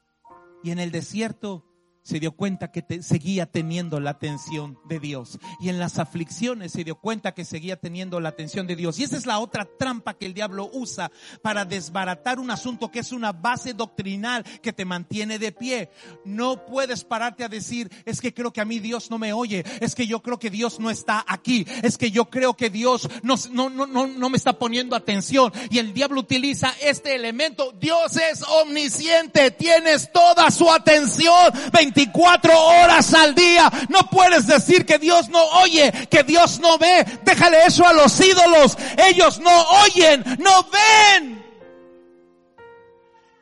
[0.63, 1.70] Y en el desierto
[2.03, 5.39] se dio cuenta que seguía teniendo la atención de Dios.
[5.61, 8.99] Y en las aflicciones se dio cuenta que seguía teniendo la atención de Dios.
[8.99, 11.11] Y esa es la otra trampa que el diablo usa
[11.43, 15.91] para desbaratar un asunto que es una base doctrinal que te mantiene de pie.
[16.25, 19.65] No puedes pararte a decir, es que creo que a mí Dios no me oye,
[19.81, 23.09] es que yo creo que Dios no está aquí, es que yo creo que Dios
[23.23, 25.53] no, no, no, no, no me está poniendo atención.
[25.71, 27.73] Y el diablo utiliza este elemento.
[27.79, 31.53] Dios es omnisciente, tienes toda su atención.
[31.93, 33.71] 24 horas al día.
[33.89, 37.05] No puedes decir que Dios no oye, que Dios no ve.
[37.25, 38.77] Déjale eso a los ídolos.
[38.97, 41.41] Ellos no oyen, no ven.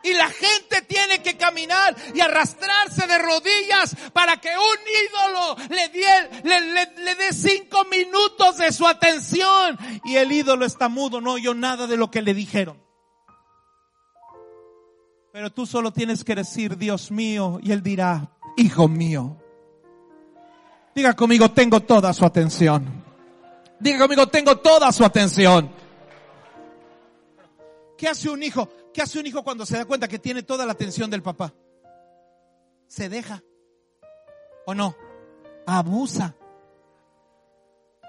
[0.05, 5.89] Y la gente tiene que caminar y arrastrarse de rodillas para que un ídolo le
[5.89, 9.77] dé, le, dé cinco minutos de su atención.
[10.05, 12.81] Y el ídolo está mudo, no oyó nada de lo que le dijeron.
[15.33, 19.37] Pero tú solo tienes que decir, Dios mío, y él dirá, hijo mío.
[20.94, 23.05] Diga conmigo, tengo toda su atención.
[23.79, 25.71] Diga conmigo, tengo toda su atención.
[27.97, 28.68] ¿Qué hace un hijo?
[28.92, 31.55] ¿Qué hace un hijo cuando se da cuenta que tiene toda la atención del papá?
[32.88, 33.42] Se deja.
[34.66, 34.94] ¿O no?
[35.66, 36.35] Abusa.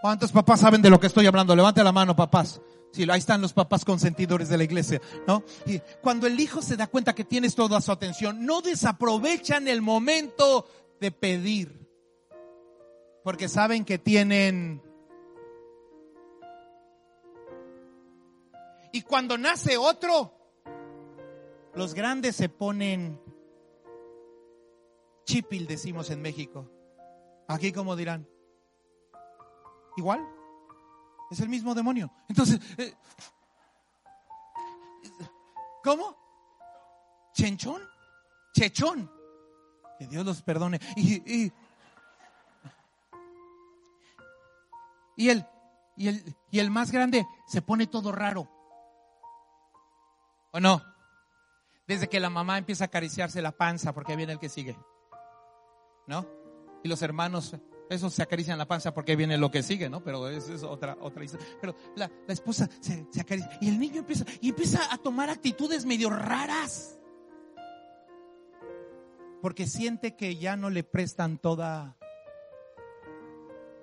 [0.02, 1.56] ¿Cuántos papás saben de lo que estoy hablando?
[1.56, 2.62] Levante la mano, papás.
[2.92, 5.44] Sí, ahí están los papás consentidores de la iglesia, ¿no?
[5.66, 9.82] Y cuando el hijo se da cuenta que tienes toda su atención, no desaprovechan el
[9.82, 10.68] momento
[11.00, 11.88] de pedir.
[13.24, 14.82] Porque saben que tienen...
[18.92, 20.34] Y cuando nace otro,
[21.76, 23.22] los grandes se ponen
[25.26, 26.68] chipil, decimos en México.
[27.48, 28.28] Aquí como dirán,
[29.96, 30.39] igual.
[31.30, 32.12] Es el mismo demonio.
[32.28, 32.96] Entonces, eh,
[35.84, 36.18] ¿cómo?
[37.34, 37.82] ¿Chenchón?
[38.54, 39.12] Chechón.
[40.00, 40.80] Que Dios los perdone.
[40.96, 41.54] Y, y,
[45.18, 45.46] y, el,
[45.96, 48.50] y, el, y el más grande se pone todo raro.
[50.52, 50.82] ¿O no?
[51.88, 54.78] Desde que la mamá empieza a acariciarse la panza, porque viene el que sigue.
[56.08, 56.26] ¿No?
[56.84, 57.56] Y los hermanos
[57.90, 60.04] eso se acaricia en la panza porque viene lo que sigue, ¿no?
[60.04, 61.48] Pero eso es otra, otra historia.
[61.60, 65.86] Pero la, esposa se, se, acaricia y el niño empieza, y empieza a tomar actitudes
[65.86, 67.00] medio raras.
[69.42, 71.98] Porque siente que ya no le prestan toda.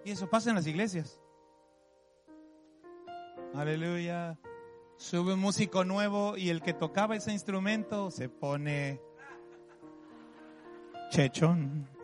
[0.04, 1.18] Y eso pasa en las iglesias.
[3.54, 4.38] Aleluya.
[4.98, 9.00] Sube un músico nuevo y el que tocaba ese instrumento se pone
[11.10, 11.95] chechón.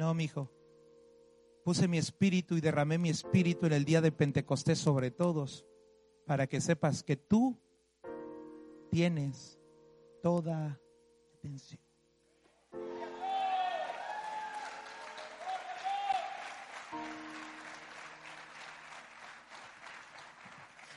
[0.00, 0.50] No, mi hijo.
[1.62, 5.66] Puse mi espíritu y derramé mi espíritu en el día de Pentecostés sobre todos,
[6.26, 7.60] para que sepas que tú
[8.90, 9.58] tienes
[10.22, 10.80] toda
[11.36, 11.82] atención.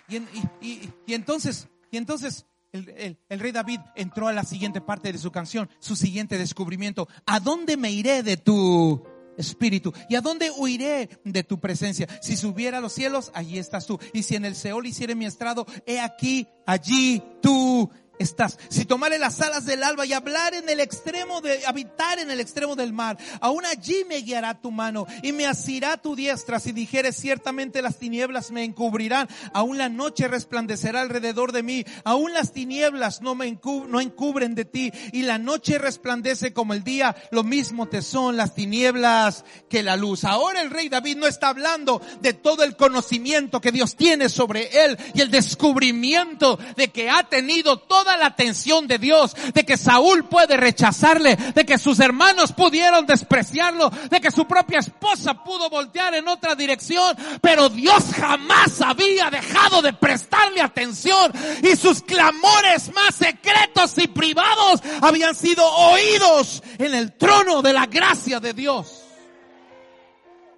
[0.08, 5.69] Y, entonces, y entonces el, rey David entró a la siguiente parte de su canción,
[5.79, 7.07] su siguiente descubrimiento.
[7.25, 9.05] ¿A dónde me iré de tu
[9.38, 9.93] espíritu?
[10.09, 12.07] ¿Y a dónde huiré de tu presencia?
[12.21, 13.99] Si subiera a los cielos, allí estás tú.
[14.12, 17.91] Y si en el Seol hiciere mi estrado, he aquí, allí tú
[18.23, 18.57] estás.
[18.69, 22.39] Si tomare las alas del alba y hablar en el extremo de, habitar en el
[22.39, 26.59] extremo del mar, aún allí me guiará tu mano y me asirá tu diestra.
[26.59, 32.33] Si dijeres ciertamente las tinieblas me encubrirán, aún la noche resplandecerá alrededor de mí, aún
[32.33, 33.43] las tinieblas no me
[33.88, 38.38] no encubren de ti y la noche resplandece como el día, lo mismo te son
[38.38, 40.23] las tinieblas que la luz.
[40.23, 44.86] Ahora el rey David no está hablando de todo el conocimiento que Dios tiene sobre
[44.86, 49.78] él y el descubrimiento de que ha tenido toda la atención de Dios, de que
[49.78, 55.69] Saúl puede rechazarle, de que sus hermanos pudieron despreciarlo, de que su propia esposa pudo
[55.69, 62.93] voltear en otra dirección, pero Dios jamás había dejado de prestarle atención y sus clamores
[62.93, 69.04] más secretos y privados habían sido oídos en el trono de la gracia de Dios.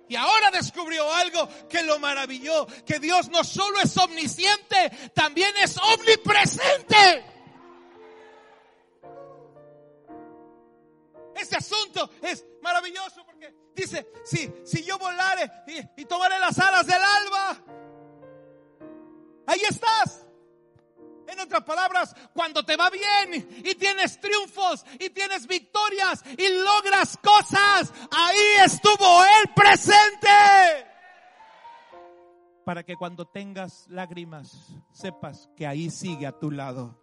[0.07, 5.77] Y ahora descubrió algo que lo maravilló, que Dios no solo es omnisciente, también es
[5.77, 7.34] omnipresente.
[11.35, 16.87] Ese asunto es maravilloso porque dice, si, si yo volare y, y tomaré las alas
[16.87, 17.63] del alba,
[19.45, 20.25] ahí estás.
[21.27, 27.17] En otras palabras, cuando te va bien y tienes triunfos y tienes victorias y logras
[27.17, 30.27] cosas, ahí estuvo Él presente.
[32.63, 34.55] Para que cuando tengas lágrimas,
[34.93, 36.97] sepas que ahí sigue a tu lado.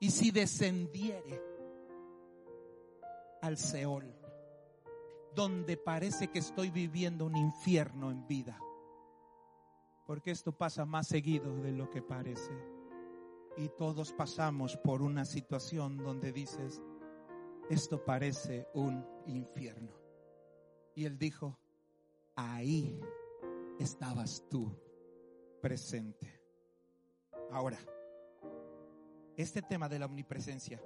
[0.00, 1.57] Y si descendiere
[3.42, 4.14] al Seol,
[5.34, 8.60] donde parece que estoy viviendo un infierno en vida.
[10.06, 12.52] Porque esto pasa más seguido de lo que parece.
[13.56, 16.82] Y todos pasamos por una situación donde dices,
[17.68, 19.92] esto parece un infierno.
[20.94, 21.58] Y él dijo,
[22.34, 22.98] ahí
[23.78, 24.74] estabas tú
[25.60, 26.40] presente.
[27.50, 27.78] Ahora,
[29.36, 30.82] este tema de la omnipresencia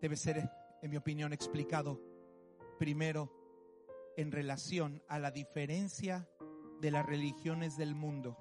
[0.00, 0.48] debe ser
[0.82, 2.00] en mi opinión, explicado
[2.78, 3.32] primero
[4.16, 6.28] en relación a la diferencia
[6.80, 8.36] de las religiones del mundo.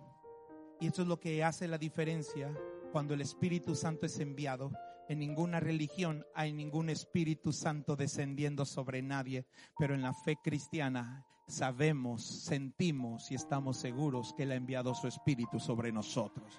[0.79, 2.53] Y esto es lo que hace la diferencia
[2.91, 4.71] cuando el Espíritu Santo es enviado.
[5.07, 9.45] En ninguna religión hay ningún Espíritu Santo descendiendo sobre nadie,
[9.77, 15.07] pero en la fe cristiana sabemos, sentimos y estamos seguros que Él ha enviado su
[15.07, 16.57] Espíritu sobre nosotros.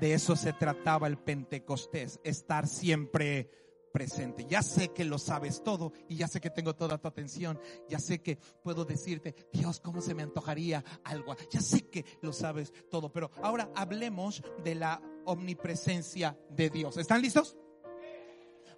[0.00, 3.65] de eso se trataba el Pentecostés, estar siempre
[3.96, 4.44] presente.
[4.46, 7.58] Ya sé que lo sabes todo y ya sé que tengo toda tu atención.
[7.88, 11.34] Ya sé que puedo decirte, Dios, ¿cómo se me antojaría algo?
[11.50, 16.98] Ya sé que lo sabes todo, pero ahora hablemos de la omnipresencia de Dios.
[16.98, 17.56] ¿Están listos?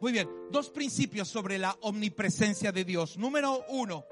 [0.00, 3.18] Muy bien, dos principios sobre la omnipresencia de Dios.
[3.18, 4.04] Número uno,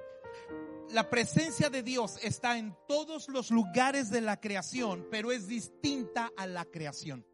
[0.91, 6.33] la presencia de Dios está en todos los lugares de la creación, pero es distinta
[6.37, 7.25] a la creación.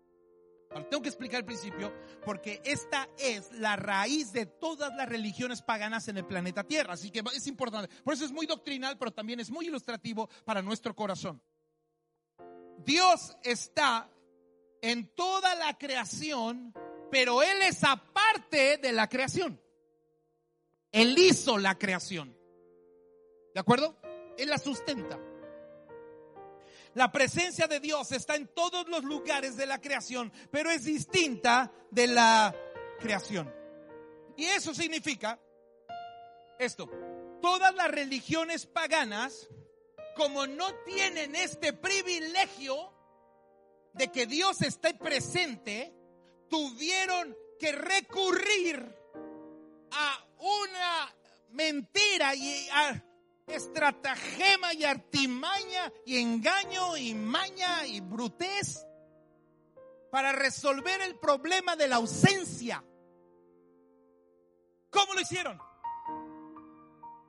[0.72, 1.92] Tengo que explicar el principio
[2.24, 6.94] porque esta es la raíz de todas las religiones paganas en el planeta Tierra.
[6.94, 7.94] Así que es importante.
[8.02, 11.42] Por eso es muy doctrinal, pero también es muy ilustrativo para nuestro corazón.
[12.78, 14.11] Dios está
[14.80, 16.74] en toda la creación,
[17.11, 19.61] pero Él es aparte de la creación.
[20.90, 22.37] Él hizo la creación.
[23.54, 23.96] ¿De acuerdo?
[24.37, 25.18] Él la sustenta.
[26.94, 31.72] La presencia de Dios está en todos los lugares de la creación, pero es distinta
[31.90, 32.55] de la
[33.00, 33.52] creación.
[34.37, 35.38] Y eso significa
[36.59, 36.90] esto.
[37.40, 39.48] Todas las religiones paganas,
[40.16, 42.92] como no tienen este privilegio
[43.94, 45.94] de que Dios esté presente,
[46.48, 48.94] tuvieron que recurrir
[49.90, 51.14] a una
[51.50, 53.02] mentira y a
[53.46, 58.87] estratagema y artimaña y engaño y maña y brutez
[60.11, 62.85] para resolver el problema de la ausencia.
[64.90, 65.59] ¿Cómo lo hicieron?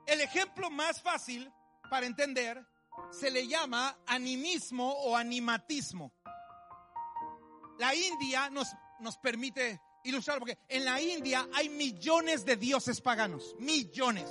[0.06, 1.50] El ejemplo más fácil
[1.88, 2.64] para entender
[3.10, 6.12] se le llama animismo o animatismo.
[7.78, 8.68] La India nos
[9.00, 14.28] nos permite ilustrar, porque en la India hay millones de dioses paganos, millones,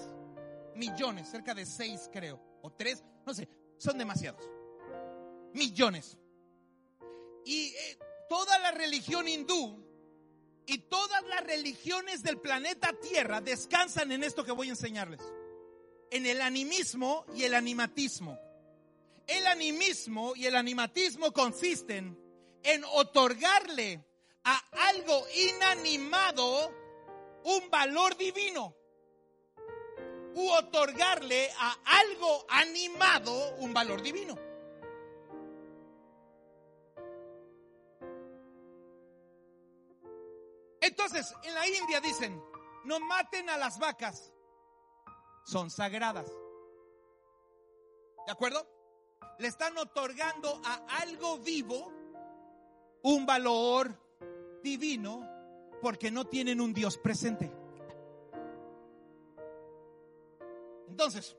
[0.75, 4.49] millones, cerca de seis creo, o tres, no sé, son demasiados,
[5.53, 6.17] millones.
[7.45, 9.83] Y eh, toda la religión hindú
[10.65, 15.21] y todas las religiones del planeta Tierra descansan en esto que voy a enseñarles,
[16.09, 18.39] en el animismo y el animatismo.
[19.27, 22.17] El animismo y el animatismo consisten
[22.61, 24.03] en otorgarle
[24.43, 24.57] a
[24.89, 26.71] algo inanimado
[27.45, 28.75] un valor divino
[30.35, 34.37] u otorgarle a algo animado un valor divino.
[40.81, 42.43] Entonces, en la India dicen,
[42.83, 44.33] no maten a las vacas,
[45.45, 46.29] son sagradas.
[48.25, 48.67] ¿De acuerdo?
[49.39, 51.91] Le están otorgando a algo vivo
[53.03, 53.97] un valor
[54.61, 55.29] divino
[55.81, 57.62] porque no tienen un Dios presente.
[60.93, 61.35] Entonces,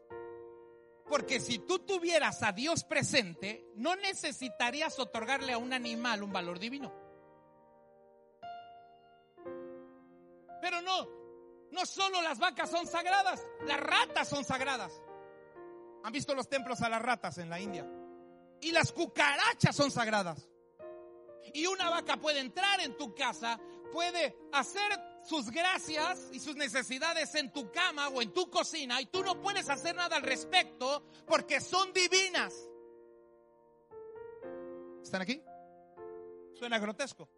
[1.08, 6.58] porque si tú tuvieras a Dios presente, no necesitarías otorgarle a un animal un valor
[6.58, 6.92] divino.
[10.60, 11.08] Pero no,
[11.70, 15.00] no solo las vacas son sagradas, las ratas son sagradas.
[16.02, 17.88] ¿Han visto los templos a las ratas en la India?
[18.60, 20.48] Y las cucarachas son sagradas.
[21.52, 23.60] Y una vaca puede entrar en tu casa,
[23.92, 29.06] puede hacer sus gracias y sus necesidades en tu cama o en tu cocina y
[29.06, 32.54] tú no puedes hacer nada al respecto porque son divinas.
[35.02, 35.42] ¿Están aquí?
[36.54, 37.28] Suena grotesco.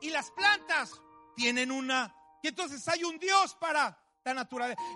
[0.00, 1.00] Y las plantas
[1.34, 2.14] tienen una...
[2.42, 4.00] Y entonces hay un Dios para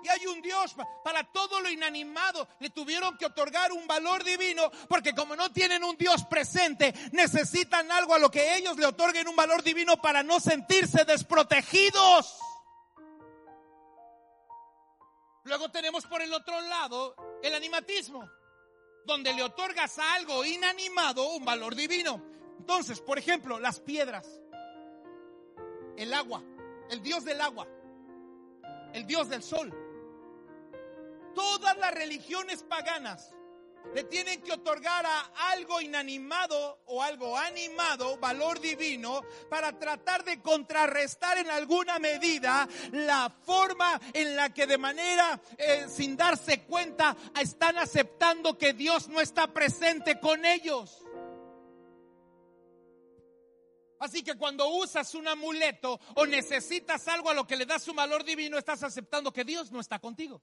[0.03, 2.49] Y hay un Dios para todo lo inanimado.
[2.61, 7.91] Le tuvieron que otorgar un valor divino porque como no tienen un Dios presente, necesitan
[7.91, 12.39] algo a lo que ellos le otorguen un valor divino para no sentirse desprotegidos.
[15.45, 18.29] Luego tenemos por el otro lado el animatismo,
[19.05, 22.23] donde le otorgas a algo inanimado un valor divino.
[22.59, 24.27] Entonces, por ejemplo, las piedras,
[25.97, 26.43] el agua,
[26.91, 27.67] el Dios del agua
[28.93, 29.73] el Dios del sol.
[31.35, 33.35] Todas las religiones paganas
[33.95, 40.41] le tienen que otorgar a algo inanimado o algo animado valor divino para tratar de
[40.41, 47.17] contrarrestar en alguna medida la forma en la que de manera eh, sin darse cuenta
[47.39, 51.02] están aceptando que Dios no está presente con ellos.
[54.03, 57.95] Así que cuando usas un amuleto o necesitas algo a lo que le das un
[57.95, 60.43] valor divino, estás aceptando que Dios no está contigo.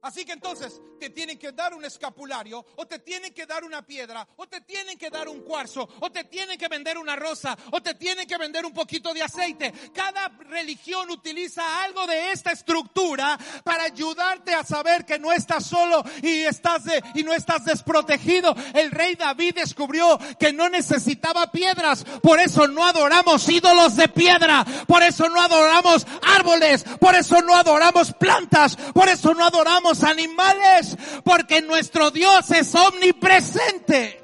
[0.00, 3.82] Así que entonces te tienen que dar un escapulario, o te tienen que dar una
[3.82, 7.56] piedra, o te tienen que dar un cuarzo, o te tienen que vender una rosa,
[7.72, 9.72] o te tienen que vender un poquito de aceite.
[9.92, 16.04] Cada religión utiliza algo de esta estructura para ayudarte a saber que no estás solo
[16.22, 18.54] y estás de, y no estás desprotegido.
[18.74, 24.64] El rey David descubrió que no necesitaba piedras, por eso no adoramos ídolos de piedra,
[24.86, 30.96] por eso no adoramos árboles, por eso no adoramos plantas, por eso no adoramos animales,
[31.24, 34.22] porque nuestro Dios es omnipresente.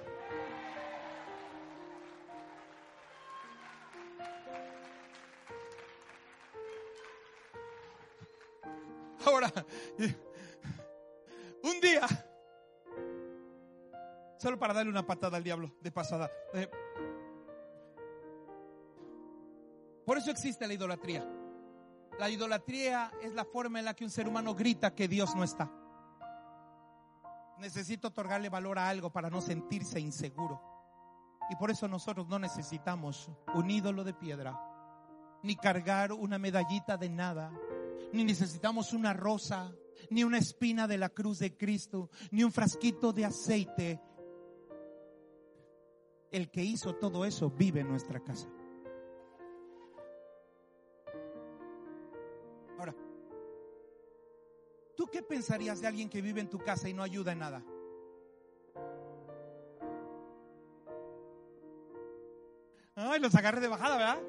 [9.27, 9.51] Ahora,
[11.63, 12.07] un día,
[14.37, 16.31] solo para darle una patada al diablo de pasada.
[16.53, 16.69] eh,
[20.05, 21.27] por eso existe la idolatría.
[22.19, 25.43] La idolatría es la forma en la que un ser humano grita que Dios no
[25.43, 25.71] está.
[27.59, 30.61] Necesito otorgarle valor a algo para no sentirse inseguro.
[31.51, 34.59] Y por eso nosotros no necesitamos un ídolo de piedra,
[35.43, 37.53] ni cargar una medallita de nada,
[38.13, 39.73] ni necesitamos una rosa,
[40.11, 44.01] ni una espina de la cruz de Cristo, ni un frasquito de aceite.
[46.31, 48.49] El que hizo todo eso vive en nuestra casa.
[54.97, 57.65] ¿Tú qué pensarías de alguien que vive en tu casa y no ayuda en nada?
[62.97, 64.23] Ay, los agarré de bajada, ¿verdad?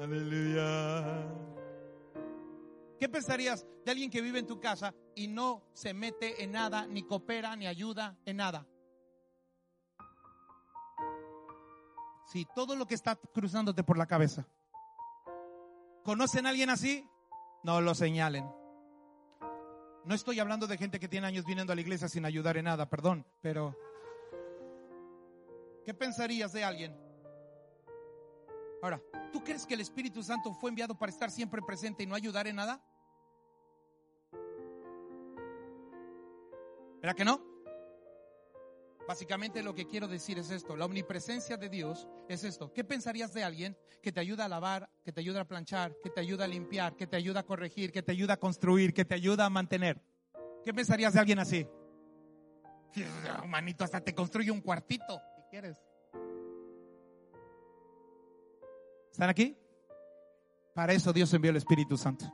[0.00, 1.46] Aleluya.
[2.98, 6.86] ¿Qué pensarías de alguien que vive en tu casa y no se mete en nada,
[6.86, 8.66] ni coopera, ni ayuda en nada?
[12.26, 14.48] Sí, todo lo que está cruzándote por la cabeza.
[16.04, 17.08] ¿Conocen a alguien así?
[17.66, 18.48] No lo señalen.
[20.04, 22.66] No estoy hablando de gente que tiene años viniendo a la iglesia sin ayudar en
[22.66, 23.76] nada, perdón, pero
[25.84, 26.96] ¿qué pensarías de alguien?
[28.80, 29.02] Ahora,
[29.32, 32.46] ¿tú crees que el Espíritu Santo fue enviado para estar siempre presente y no ayudar
[32.46, 32.80] en nada?
[37.02, 37.40] ¿Verdad que no?
[39.06, 42.72] Básicamente lo que quiero decir es esto, la omnipresencia de Dios es esto.
[42.72, 46.10] ¿Qué pensarías de alguien que te ayuda a lavar, que te ayuda a planchar, que
[46.10, 49.04] te ayuda a limpiar, que te ayuda a corregir, que te ayuda a construir, que
[49.04, 50.02] te ayuda a mantener?
[50.64, 51.66] ¿Qué pensarías de alguien así?
[53.46, 55.78] Manito, hasta te construye un cuartito, si quieres.
[59.12, 59.56] ¿Están aquí?
[60.74, 62.26] Para eso Dios envió el Espíritu Santo.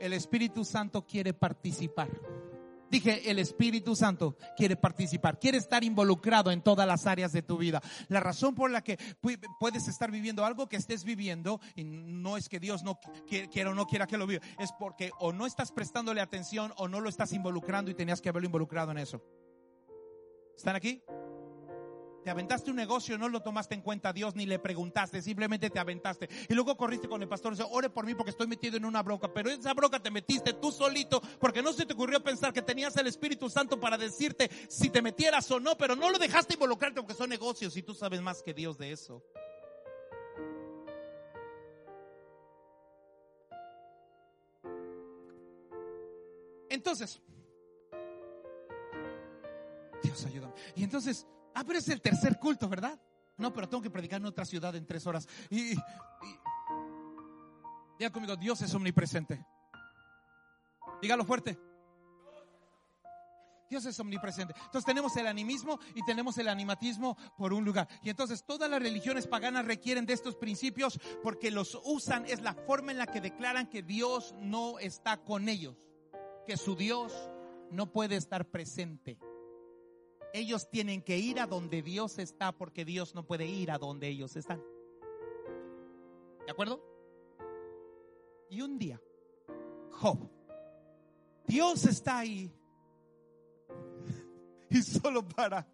[0.00, 2.08] El Espíritu Santo quiere participar.
[2.90, 7.56] Dije, el Espíritu Santo quiere participar, quiere estar involucrado en todas las áreas de tu
[7.56, 7.80] vida.
[8.08, 8.98] La razón por la que
[9.60, 12.98] puedes estar viviendo algo que estés viviendo, y no es que Dios no
[13.50, 16.88] quiera o no quiera que lo viva, es porque o no estás prestándole atención o
[16.88, 19.22] no lo estás involucrando y tenías que haberlo involucrado en eso.
[20.56, 21.02] ¿Están aquí?
[22.24, 25.70] Te aventaste un negocio, no lo tomaste en cuenta a Dios ni le preguntaste, simplemente
[25.70, 26.28] te aventaste.
[26.48, 28.84] Y luego corriste con el pastor y dice, ore por mí porque estoy metido en
[28.84, 29.32] una bronca.
[29.32, 32.96] Pero esa bronca te metiste tú solito porque no se te ocurrió pensar que tenías
[32.96, 37.00] el Espíritu Santo para decirte si te metieras o no, pero no lo dejaste involucrarte
[37.00, 39.22] porque son negocios y tú sabes más que Dios de eso.
[46.68, 47.20] Entonces,
[50.02, 50.54] Dios ayúdame.
[50.76, 51.26] Y entonces,
[51.60, 52.98] Ah, pero es el tercer culto, ¿verdad?
[53.36, 55.28] No, pero tengo que predicar en otra ciudad en tres horas.
[55.50, 55.74] Y,
[57.98, 59.44] diga conmigo, Dios es omnipresente.
[61.02, 61.58] Dígalo fuerte.
[63.68, 64.54] Dios es omnipresente.
[64.56, 67.86] Entonces tenemos el animismo y tenemos el animatismo por un lugar.
[68.02, 72.54] Y entonces todas las religiones paganas requieren de estos principios porque los usan, es la
[72.54, 75.76] forma en la que declaran que Dios no está con ellos,
[76.46, 77.12] que su Dios
[77.70, 79.18] no puede estar presente.
[80.32, 84.08] Ellos tienen que ir a donde Dios está porque Dios no puede ir a donde
[84.08, 84.62] ellos están.
[86.44, 86.82] ¿De acuerdo?
[88.48, 89.00] Y un día,
[89.92, 90.18] Job,
[91.46, 92.52] Dios está ahí
[94.70, 95.66] y solo para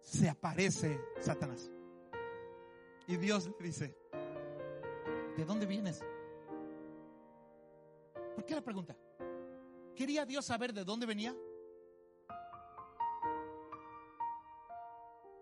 [0.00, 1.70] se aparece Satanás.
[3.06, 3.94] Y Dios le dice,
[5.36, 6.02] ¿de dónde vienes?
[8.34, 8.96] ¿Por qué la pregunta?
[9.98, 11.34] ¿Quería Dios saber de dónde venía?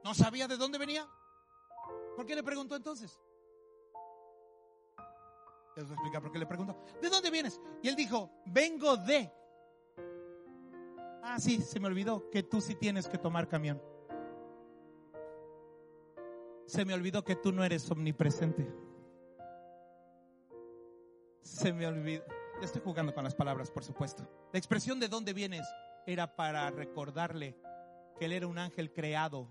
[0.03, 1.07] ¿No sabía de dónde venía?
[2.17, 3.21] ¿Por qué le preguntó entonces?
[5.77, 6.75] Les voy a explicar por qué le preguntó.
[7.03, 7.61] ¿De dónde vienes?
[7.83, 9.31] Y él dijo, vengo de.
[11.23, 13.83] Ah, sí, se me olvidó que tú sí tienes que tomar camión.
[16.65, 18.67] Se me olvidó que tú no eres omnipresente.
[21.43, 22.25] Se me olvidó.
[22.63, 24.27] Estoy jugando con las palabras, por supuesto.
[24.53, 25.67] La expresión de dónde vienes
[26.07, 27.57] era para recordarle
[28.19, 29.49] que él era un ángel creado.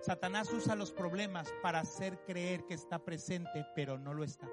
[0.00, 4.48] Satanás usa los problemas para hacer creer que está presente, pero no lo está.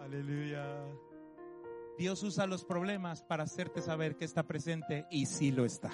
[0.00, 0.64] Aleluya.
[1.98, 5.90] Dios usa los problemas para hacerte saber que está presente y sí lo está.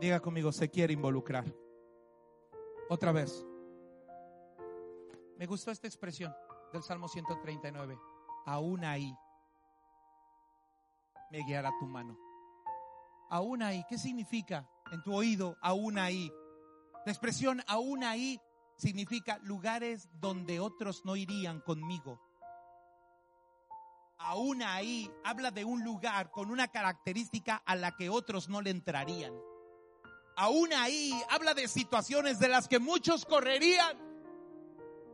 [0.00, 1.44] Diga conmigo, se quiere involucrar.
[2.88, 3.46] Otra vez.
[5.42, 6.32] Me gustó esta expresión
[6.72, 7.98] del Salmo 139.
[8.46, 9.12] Aún ahí
[11.32, 12.16] me guiará tu mano.
[13.28, 14.70] Aún ahí, ¿qué significa?
[14.92, 16.30] En tu oído, aún ahí.
[17.04, 18.40] La expresión aún ahí
[18.76, 22.20] significa lugares donde otros no irían conmigo.
[24.18, 28.70] Aún ahí habla de un lugar con una característica a la que otros no le
[28.70, 29.34] entrarían.
[30.36, 34.11] Aún ahí habla de situaciones de las que muchos correrían.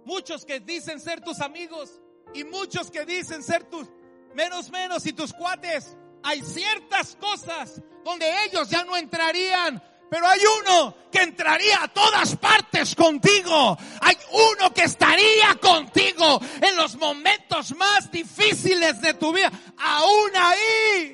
[0.09, 2.01] Muchos que dicen ser tus amigos
[2.33, 3.87] y muchos que dicen ser tus
[4.35, 5.99] menos menos y tus cuates.
[6.23, 12.35] Hay ciertas cosas donde ellos ya no entrarían, pero hay uno que entraría a todas
[12.37, 13.77] partes contigo.
[14.01, 19.53] Hay uno que estaría contigo en los momentos más difíciles de tu vida.
[19.77, 21.08] Aún ahí.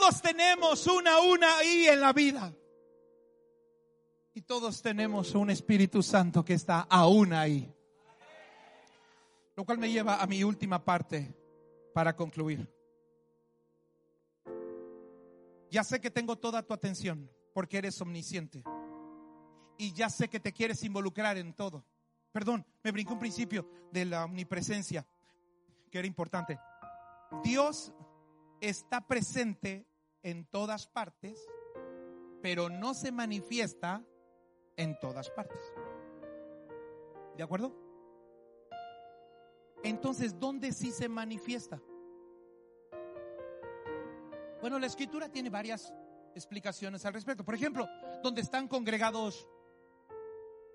[0.00, 2.54] Todos tenemos una, una ahí en la vida.
[4.32, 7.70] Y todos tenemos un Espíritu Santo que está aún ahí.
[9.56, 11.36] Lo cual me lleva a mi última parte
[11.92, 12.66] para concluir.
[15.70, 18.64] Ya sé que tengo toda tu atención porque eres omnisciente.
[19.76, 21.84] Y ya sé que te quieres involucrar en todo.
[22.32, 25.06] Perdón, me brinqué un principio de la omnipresencia
[25.90, 26.58] que era importante.
[27.44, 27.92] Dios
[28.62, 29.89] está presente
[30.22, 31.48] en todas partes,
[32.42, 34.04] pero no se manifiesta
[34.76, 35.60] en todas partes.
[37.36, 37.74] ¿De acuerdo?
[39.82, 41.80] Entonces, ¿dónde sí se manifiesta?
[44.60, 45.92] Bueno, la escritura tiene varias
[46.34, 47.44] explicaciones al respecto.
[47.44, 47.88] Por ejemplo,
[48.22, 49.48] donde están congregados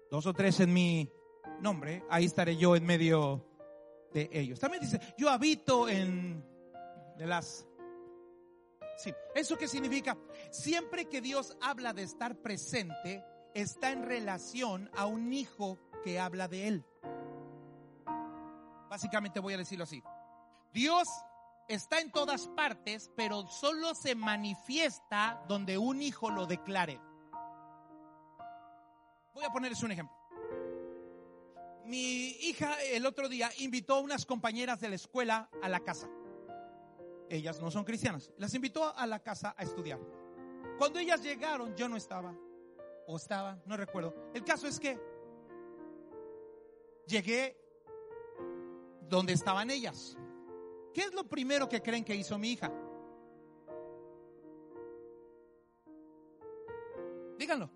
[0.09, 1.11] dos o tres en mi
[1.61, 3.45] nombre, ahí estaré yo en medio
[4.11, 4.59] de ellos.
[4.59, 6.43] También dice, yo habito en
[7.17, 7.67] las
[8.97, 10.17] Sí, ¿eso qué significa?
[10.51, 13.23] Siempre que Dios habla de estar presente,
[13.53, 16.85] está en relación a un hijo que habla de él.
[18.89, 20.01] Básicamente voy a decirlo así.
[20.73, 21.07] Dios
[21.67, 27.01] está en todas partes, pero solo se manifiesta donde un hijo lo declare.
[29.33, 30.15] Voy a ponerles un ejemplo.
[31.83, 36.09] Mi hija el otro día invitó a unas compañeras de la escuela a la casa
[37.29, 38.31] ellas no son cristianas.
[38.37, 39.99] Las invitó a la casa a estudiar.
[40.77, 42.35] Cuando ellas llegaron, yo no estaba.
[43.07, 44.13] O estaba, no recuerdo.
[44.33, 44.99] El caso es que
[47.07, 47.57] llegué
[49.07, 50.17] donde estaban ellas.
[50.93, 52.71] ¿Qué es lo primero que creen que hizo mi hija?
[57.37, 57.69] Díganlo.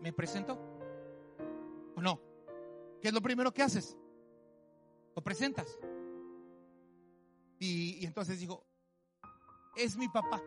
[0.00, 0.58] ¿Me presento?
[1.96, 2.20] ¿O no?
[3.00, 3.96] ¿Qué es lo primero que haces?
[5.16, 5.78] ¿Lo presentas?
[7.60, 8.66] Y, entonces dijo,
[9.76, 10.42] es mi papá.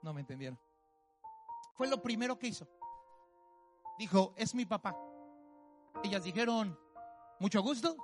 [0.00, 0.58] No me entendieron.
[1.74, 2.68] Fue lo primero que hizo.
[3.98, 4.96] Dijo, es mi papá.
[6.04, 6.78] Ellas dijeron,
[7.40, 7.96] mucho gusto.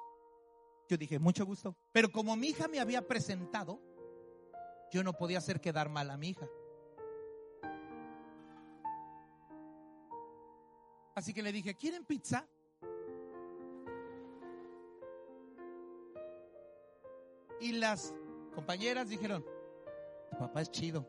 [0.88, 1.76] Yo dije, mucho gusto.
[1.92, 3.80] Pero como mi hija me había presentado,
[4.90, 6.48] yo no podía hacer quedar mal a mi hija.
[11.14, 12.48] Así que le dije, ¿quieren pizza?
[17.62, 18.12] Y las
[18.56, 19.46] compañeras dijeron,
[20.28, 21.06] tu papá es chido.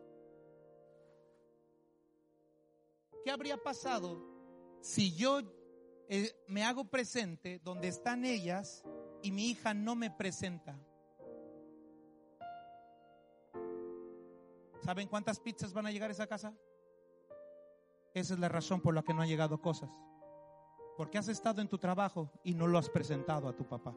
[3.25, 4.23] ¿Qué habría pasado
[4.79, 5.39] si yo
[6.09, 8.83] eh, me hago presente donde están ellas
[9.23, 10.79] y mi hija no me presenta?
[14.83, 16.53] ¿Saben cuántas pizzas van a llegar a esa casa?
[18.13, 19.89] Esa es la razón por la que no han llegado cosas.
[20.97, 23.95] Porque has estado en tu trabajo y no lo has presentado a tu papá.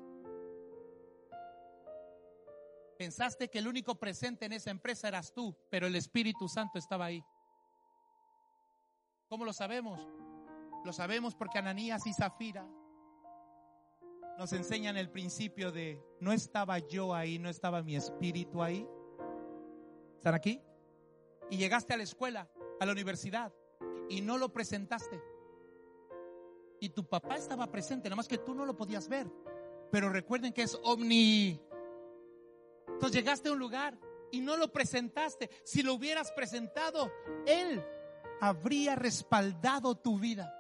[2.99, 7.07] Pensaste que el único presente en esa empresa eras tú, pero el Espíritu Santo estaba
[7.07, 7.23] ahí.
[9.29, 10.01] ¿Cómo lo sabemos?
[10.85, 12.67] Lo sabemos porque Ananías y Zafira
[14.39, 18.87] nos enseñan el principio de no estaba yo ahí, no estaba mi espíritu ahí.
[20.17, 20.61] ¿Están aquí?
[21.51, 23.53] Y llegaste a la escuela, a la universidad,
[24.09, 25.23] y no lo presentaste.
[26.81, 29.31] Y tu papá estaba presente, nada más que tú no lo podías ver.
[29.91, 31.61] Pero recuerden que es omni.
[32.89, 33.99] Entonces llegaste a un lugar
[34.31, 35.51] y no lo presentaste.
[35.65, 37.11] Si lo hubieras presentado,
[37.47, 37.85] Él
[38.41, 40.53] habría respaldado tu vida.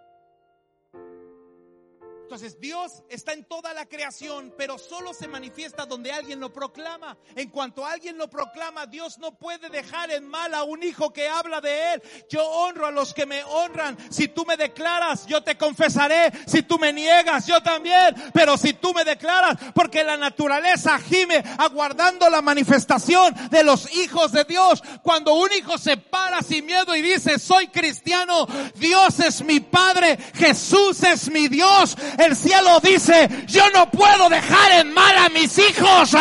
[2.27, 7.17] Entonces Dios está en toda la creación, pero solo se manifiesta donde alguien lo proclama.
[7.37, 11.29] En cuanto alguien lo proclama, Dios no puede dejar en mal a un hijo que
[11.29, 12.03] habla de él.
[12.29, 13.97] Yo honro a los que me honran.
[14.11, 16.33] Si tú me declaras, yo te confesaré.
[16.49, 18.17] Si tú me niegas, yo también.
[18.35, 24.33] Pero si tú me declaras, porque la naturaleza gime aguardando la manifestación de los hijos
[24.33, 24.83] de Dios.
[25.05, 30.19] Cuando un hijo se para sin miedo y dice, soy cristiano, Dios es mi Padre,
[30.35, 35.59] Jesús es mi Dios el cielo dice, yo no puedo dejar en mal a mis
[35.59, 36.13] hijos.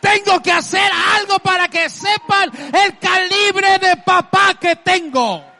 [0.00, 5.54] Tengo que hacer algo para que sepan el calibre de papá que tengo.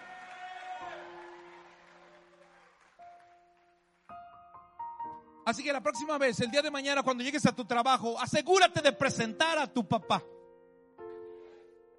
[5.44, 8.80] Así que la próxima vez, el día de mañana, cuando llegues a tu trabajo, asegúrate
[8.80, 10.22] de presentar a tu papá.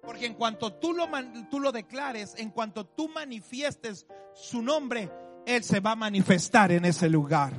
[0.02, 1.08] Porque en cuanto tú lo,
[1.48, 5.10] tú lo declares, en cuanto tú manifiestes su nombre,
[5.46, 7.52] Él se va a manifestar en ese lugar.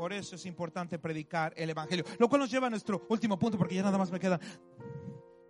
[0.00, 2.06] Por eso es importante predicar el Evangelio.
[2.18, 4.40] Lo cual nos lleva a nuestro último punto, porque ya nada más me queda.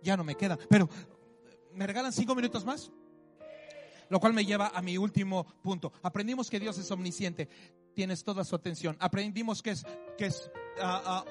[0.03, 0.59] Ya no me queda.
[0.69, 0.89] Pero,
[1.73, 2.91] ¿me regalan cinco minutos más?
[4.09, 5.93] Lo cual me lleva a mi último punto.
[6.03, 7.47] Aprendimos que Dios es omnisciente.
[7.93, 8.97] Tienes toda su atención.
[8.99, 9.85] Aprendimos que es,
[10.17, 10.51] que es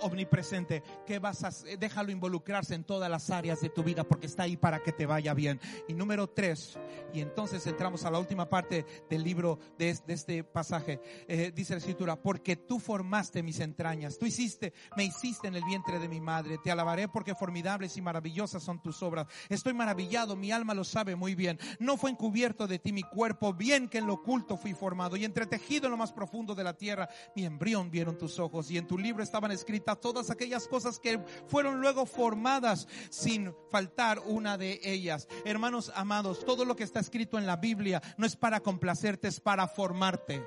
[0.03, 4.45] omnipresente, que vas a, déjalo involucrarse en todas las áreas de tu vida porque está
[4.45, 5.61] ahí para que te vaya bien.
[5.89, 6.79] Y número tres,
[7.13, 11.79] y entonces entramos a la última parte del libro de, este pasaje, eh, dice la
[11.79, 16.21] escritura, porque tú formaste mis entrañas, tú hiciste, me hiciste en el vientre de mi
[16.21, 19.27] madre, te alabaré porque formidables y maravillosas son tus obras.
[19.49, 21.59] Estoy maravillado, mi alma lo sabe muy bien.
[21.79, 25.25] No fue encubierto de ti mi cuerpo, bien que en lo oculto fui formado y
[25.25, 28.87] entretejido en lo más profundo de la tierra, mi embrión vieron tus ojos y en
[28.87, 34.81] tu libro estaban escritas todas aquellas cosas que fueron luego formadas sin faltar una de
[34.83, 35.29] ellas.
[35.45, 39.39] Hermanos amados, todo lo que está escrito en la Biblia no es para complacerte, es
[39.39, 40.45] para formarte.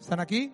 [0.00, 0.52] ¿Están aquí?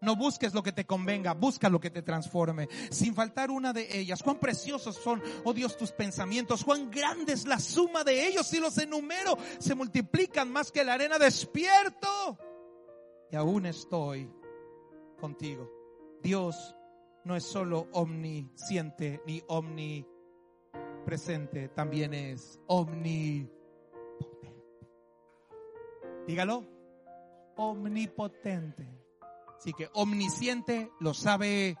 [0.00, 3.96] No busques lo que te convenga, busca lo que te transforme, sin faltar una de
[3.96, 4.24] ellas.
[4.24, 8.58] Cuán preciosos son, oh Dios, tus pensamientos, cuán grande es la suma de ellos, si
[8.58, 12.38] los enumero, se multiplican más que la arena despierto.
[13.30, 14.28] Y aún estoy
[15.20, 15.70] contigo.
[16.22, 16.74] Dios
[17.24, 23.50] no es solo omnisciente ni omnipresente, también es omnipotente.
[26.26, 26.64] Dígalo,
[27.56, 28.88] omnipotente.
[29.58, 31.76] Así que omnisciente lo sabe,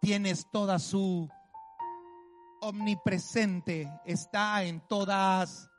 [0.00, 1.30] tienes toda su
[2.60, 5.70] omnipresente, está en todas,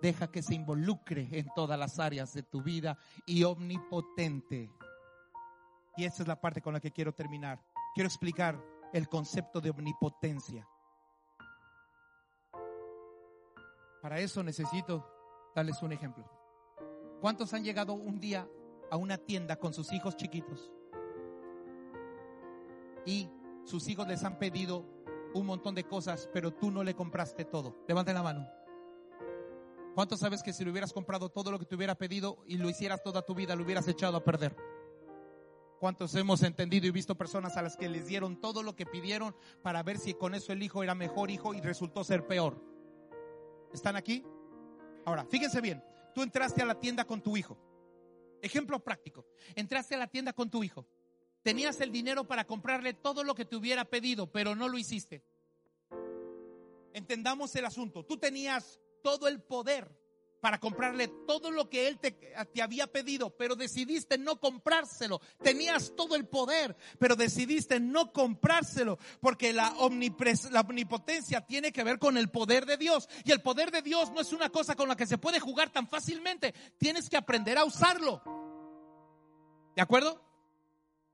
[0.00, 2.96] deja que se involucre en todas las áreas de tu vida
[3.26, 4.70] y omnipotente
[5.96, 7.62] y esta es la parte con la que quiero terminar.
[7.94, 8.60] Quiero explicar
[8.92, 10.68] el concepto de omnipotencia.
[14.02, 15.08] Para eso necesito
[15.54, 16.28] darles un ejemplo.
[17.20, 18.48] ¿Cuántos han llegado un día
[18.90, 20.70] a una tienda con sus hijos chiquitos?
[23.06, 23.30] Y
[23.64, 24.84] sus hijos les han pedido
[25.34, 27.76] un montón de cosas, pero tú no le compraste todo.
[27.88, 28.48] Levanten la mano.
[29.94, 32.68] ¿Cuántos sabes que si le hubieras comprado todo lo que te hubiera pedido y lo
[32.68, 34.56] hicieras toda tu vida, lo hubieras echado a perder?
[35.84, 39.36] ¿Cuántos hemos entendido y visto personas a las que les dieron todo lo que pidieron
[39.60, 42.58] para ver si con eso el hijo era mejor hijo y resultó ser peor?
[43.70, 44.24] ¿Están aquí?
[45.04, 47.58] Ahora, fíjense bien, tú entraste a la tienda con tu hijo.
[48.40, 50.86] Ejemplo práctico, entraste a la tienda con tu hijo.
[51.42, 55.22] Tenías el dinero para comprarle todo lo que te hubiera pedido, pero no lo hiciste.
[56.94, 58.06] Entendamos el asunto.
[58.06, 59.94] Tú tenías todo el poder
[60.44, 65.22] para comprarle todo lo que él te, había pedido, pero decidiste no comprárselo.
[65.42, 69.74] Tenías todo el poder, pero decidiste no comprárselo, porque la,
[70.50, 73.08] la omnipotencia tiene que ver con el poder de Dios.
[73.24, 75.70] Y el poder de Dios no es una cosa con la que se puede jugar
[75.70, 76.52] tan fácilmente.
[76.76, 78.22] Tienes que aprender a usarlo.
[79.74, 80.22] ¿De acuerdo?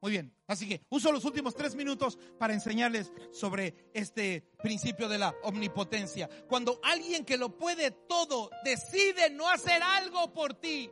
[0.01, 5.17] Muy bien, así que uso los últimos tres minutos para enseñarles sobre este principio de
[5.17, 6.29] la omnipotencia.
[6.49, 10.91] Cuando alguien que lo puede todo decide no hacer algo por ti,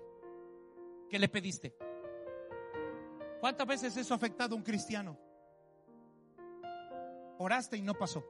[1.11, 1.75] ¿qué le pediste?
[3.41, 5.19] ¿Cuántas veces eso ha afectado a un cristiano?
[7.39, 8.25] Oraste y no pasó.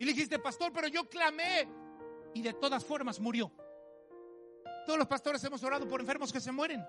[0.00, 1.68] Y le dijiste, pastor, pero yo clamé
[2.34, 3.52] y de todas formas murió.
[4.86, 6.84] Todos los pastores hemos orado por enfermos que se mueren.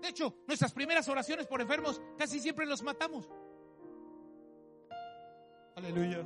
[0.00, 3.28] De hecho, nuestras primeras oraciones por enfermos casi siempre los matamos.
[5.74, 6.24] Aleluya.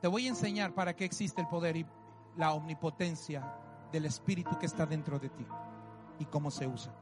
[0.00, 1.86] Te voy a enseñar para qué existe el poder y
[2.36, 3.54] la omnipotencia
[3.92, 5.46] del Espíritu que está dentro de ti
[6.18, 6.92] y cómo se usa.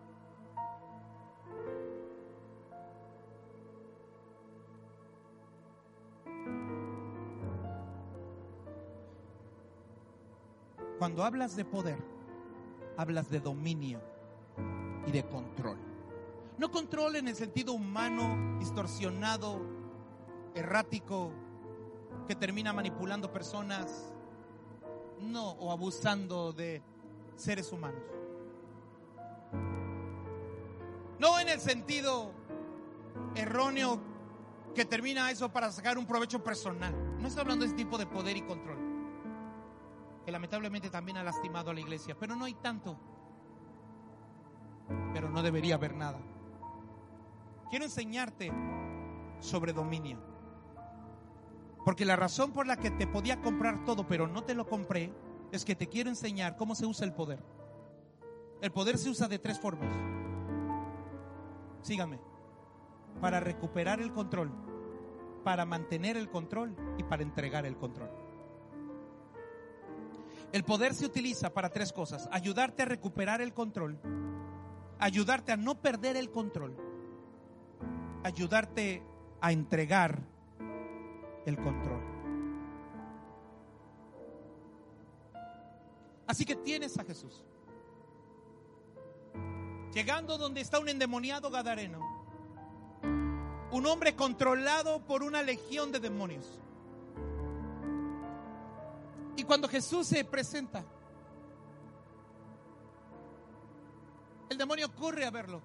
[11.01, 11.97] Cuando hablas de poder,
[12.99, 14.03] hablas de dominio
[15.07, 15.79] y de control.
[16.59, 19.63] No control en el sentido humano, distorsionado,
[20.55, 21.33] errático,
[22.29, 24.13] que termina manipulando personas,
[25.23, 26.83] no, o abusando de
[27.35, 28.03] seres humanos.
[31.19, 32.31] No en el sentido
[33.37, 33.99] erróneo
[34.75, 36.95] que termina eso para sacar un provecho personal.
[37.19, 38.90] No estoy hablando de ese tipo de poder y control,
[40.31, 42.99] lamentablemente también ha lastimado a la iglesia, pero no hay tanto.
[45.13, 46.19] Pero no debería haber nada.
[47.71, 48.53] Quiero enseñarte
[49.39, 50.19] sobre dominio.
[51.85, 55.13] Porque la razón por la que te podía comprar todo, pero no te lo compré,
[55.53, 57.43] es que te quiero enseñar cómo se usa el poder.
[58.61, 59.89] El poder se usa de tres formas.
[61.83, 62.21] Síganme.
[63.21, 64.53] Para recuperar el control,
[65.45, 68.11] para mantener el control y para entregar el control.
[70.53, 72.29] El poder se utiliza para tres cosas.
[72.33, 73.99] Ayudarte a recuperar el control,
[74.99, 76.77] ayudarte a no perder el control,
[78.25, 79.03] ayudarte
[79.41, 80.21] a entregar
[81.47, 82.03] el control.
[86.27, 87.45] Así que tienes a Jesús.
[89.93, 91.99] Llegando donde está un endemoniado gadareno.
[93.73, 96.61] Un hombre controlado por una legión de demonios.
[99.41, 100.85] Y cuando Jesús se presenta,
[104.51, 105.63] el demonio corre a verlo.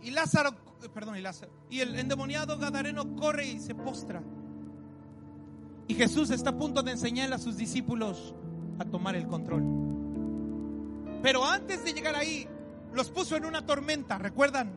[0.00, 0.54] Y Lázaro,
[0.94, 4.22] perdón, y Lázaro, y el endemoniado gadareno corre y se postra.
[5.88, 8.36] Y Jesús está a punto de enseñarle a sus discípulos
[8.78, 9.64] a tomar el control.
[11.24, 12.46] Pero antes de llegar ahí,
[12.92, 14.72] los puso en una tormenta, ¿recuerdan?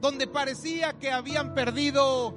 [0.00, 2.32] Donde parecía que habían perdido,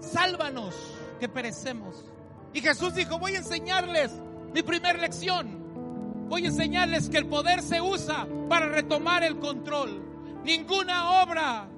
[0.00, 0.74] sálvanos,
[1.20, 2.10] que perecemos.
[2.52, 4.12] Y Jesús dijo, voy a enseñarles
[4.52, 5.60] mi primera lección.
[6.28, 10.02] Voy a enseñarles que el poder se usa para retomar el control.
[10.44, 11.68] Ninguna obra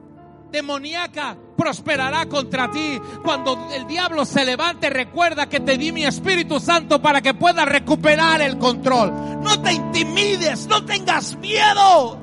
[0.51, 3.01] demoníaca prosperará contra ti.
[3.25, 7.67] Cuando el diablo se levante, recuerda que te di mi Espíritu Santo para que puedas
[7.67, 9.41] recuperar el control.
[9.43, 12.19] No te intimides, no tengas miedo.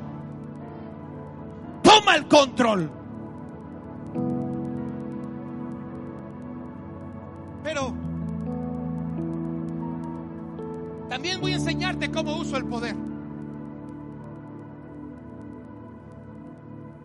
[1.82, 2.99] Toma el control.
[11.60, 12.96] Enseñarte cómo uso el poder.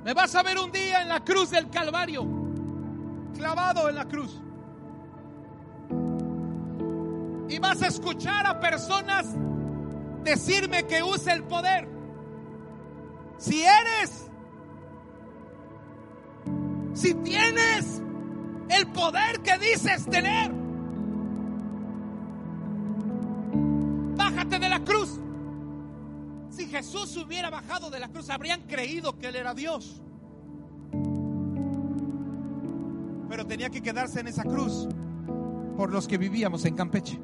[0.05, 2.25] Me vas a ver un día en la cruz del Calvario,
[3.35, 4.41] clavado en la cruz.
[7.49, 9.27] Y vas a escuchar a personas
[10.23, 11.89] decirme que use el poder.
[13.39, 14.31] Si eres,
[16.93, 18.01] si tienes
[18.69, 20.64] el poder que dices tener,
[24.59, 25.21] de la cruz.
[26.51, 30.01] Si Jesús hubiera bajado de la cruz, habrían creído que Él era Dios.
[33.29, 34.87] Pero tenía que quedarse en esa cruz
[35.77, 37.19] por los que vivíamos en Campeche.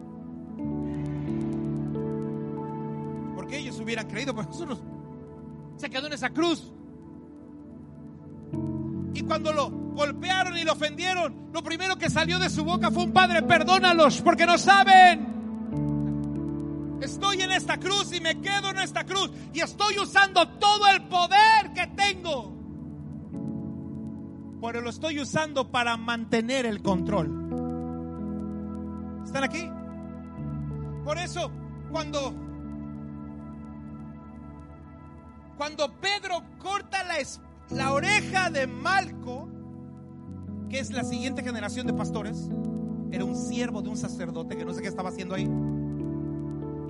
[3.36, 4.78] Porque ellos hubieran creído, pero Jesús
[5.76, 6.72] se quedó en esa cruz.
[9.14, 13.04] Y cuando lo golpearon y lo ofendieron, lo primero que salió de su boca fue
[13.04, 15.29] un padre, perdónalos porque no saben.
[17.00, 21.02] Estoy en esta cruz y me quedo en esta cruz y estoy usando todo el
[21.08, 22.56] poder que tengo.
[24.60, 27.28] Pero lo estoy usando para mantener el control.
[29.24, 29.70] ¿Están aquí?
[31.04, 31.50] Por eso,
[31.90, 32.34] cuando
[35.56, 37.16] cuando Pedro corta la,
[37.70, 39.48] la oreja de Malco,
[40.68, 42.48] que es la siguiente generación de pastores,
[43.10, 45.48] era un siervo de un sacerdote que no sé qué estaba haciendo ahí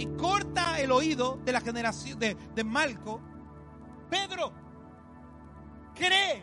[0.01, 3.21] y corta el oído de la generación de, de Malco,
[4.09, 4.51] Pedro
[5.95, 6.43] cree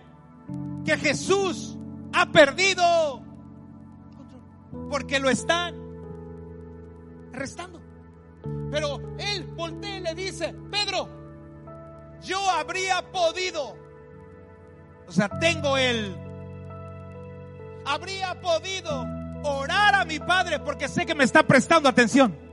[0.86, 1.76] que Jesús
[2.14, 3.24] ha perdido
[4.91, 5.76] porque lo están
[7.34, 7.82] arrestando.
[8.70, 11.10] Pero él voltea y le dice, Pedro,
[12.22, 13.76] yo habría podido,
[15.08, 16.16] o sea, tengo él,
[17.86, 19.03] habría podido
[19.43, 22.46] orar a mi padre porque sé que me está prestando atención.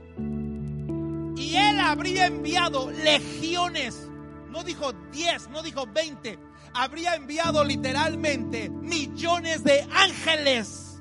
[1.35, 4.09] Y él habría enviado legiones.
[4.49, 6.39] No dijo 10, no dijo 20.
[6.73, 10.97] Habría enviado literalmente millones de ángeles.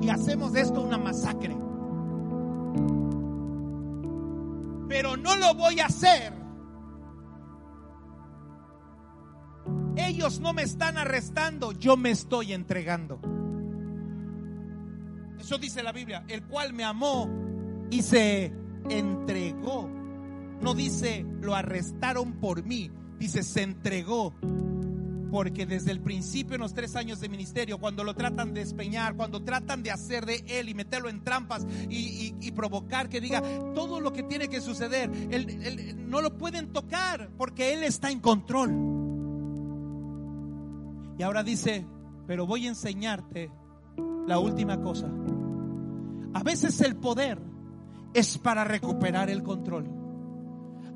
[0.00, 1.56] y hacemos esto una masacre.
[4.88, 6.32] Pero no lo voy a hacer.
[9.96, 13.18] Ellos no me están arrestando, yo me estoy entregando.
[15.40, 17.28] Eso dice la Biblia, el cual me amó
[17.90, 18.52] y se
[18.90, 19.88] entregó.
[20.60, 24.34] No dice lo arrestaron por mí, dice se entregó
[25.30, 29.16] porque desde el principio en los tres años de ministerio, cuando lo tratan de despeñar,
[29.16, 33.42] cuando tratan de hacer de él y meterlo en trampas y, provocar que diga
[33.74, 38.20] todo lo que tiene que suceder, él, no lo pueden tocar porque él está en
[38.20, 38.70] control.
[41.18, 41.84] Y ahora dice,
[42.26, 43.50] pero voy a enseñarte
[44.26, 45.10] la última cosa.
[46.32, 47.42] A veces el poder
[48.16, 49.84] es para recuperar el control.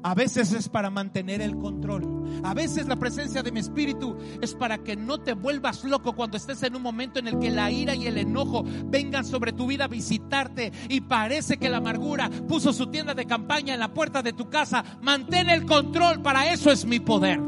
[0.02, 2.40] A veces es para mantener el control.
[2.42, 6.38] A veces la presencia de mi espíritu es para que no te vuelvas loco cuando
[6.38, 9.66] estés en un momento en el que la ira y el enojo vengan sobre tu
[9.66, 13.92] vida a visitarte y parece que la amargura puso su tienda de campaña en la
[13.92, 14.82] puerta de tu casa.
[15.02, 17.38] Mantén el control, para eso es mi poder.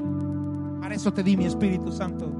[0.82, 2.30] Para eso te di mi Espíritu Santo.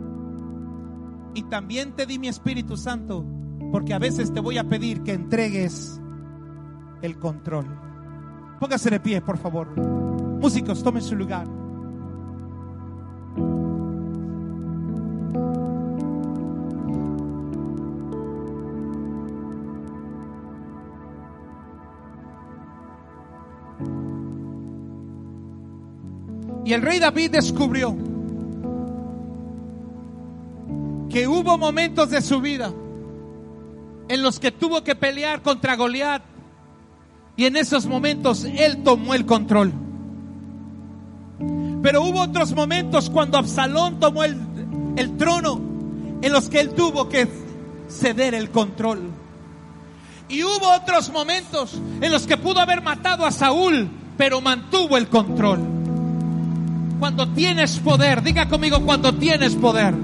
[1.35, 3.25] Y también te di mi Espíritu Santo
[3.73, 6.02] porque a veces te voy a pedir que entregues
[7.03, 7.67] el control.
[8.59, 9.69] Póngase de pie, por favor.
[9.77, 11.47] Músicos, tomen su lugar.
[26.65, 27.97] Y el rey David descubrió
[31.11, 32.73] que hubo momentos de su vida
[34.09, 36.32] en los que tuvo que pelear contra Goliat
[37.37, 39.73] y en esos momentos Él tomó el control.
[41.83, 44.37] Pero hubo otros momentos cuando Absalón tomó el,
[45.19, 45.61] trono
[46.21, 47.29] en los que Él tuvo que
[47.89, 49.11] ceder el control.
[50.29, 55.09] Y hubo otros momentos en los que pudo haber matado a Saúl, pero mantuvo el
[55.09, 55.61] control.
[57.01, 59.95] Cuando tienes poder, diga conmigo, cuando tienes poder,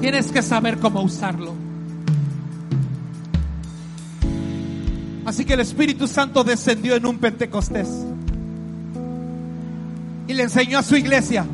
[0.00, 1.54] tienes que saber cómo usarlo.
[5.32, 7.88] Así que el Espíritu Santo descendió en un Pentecostés
[10.26, 11.46] y le enseñó a su iglesia,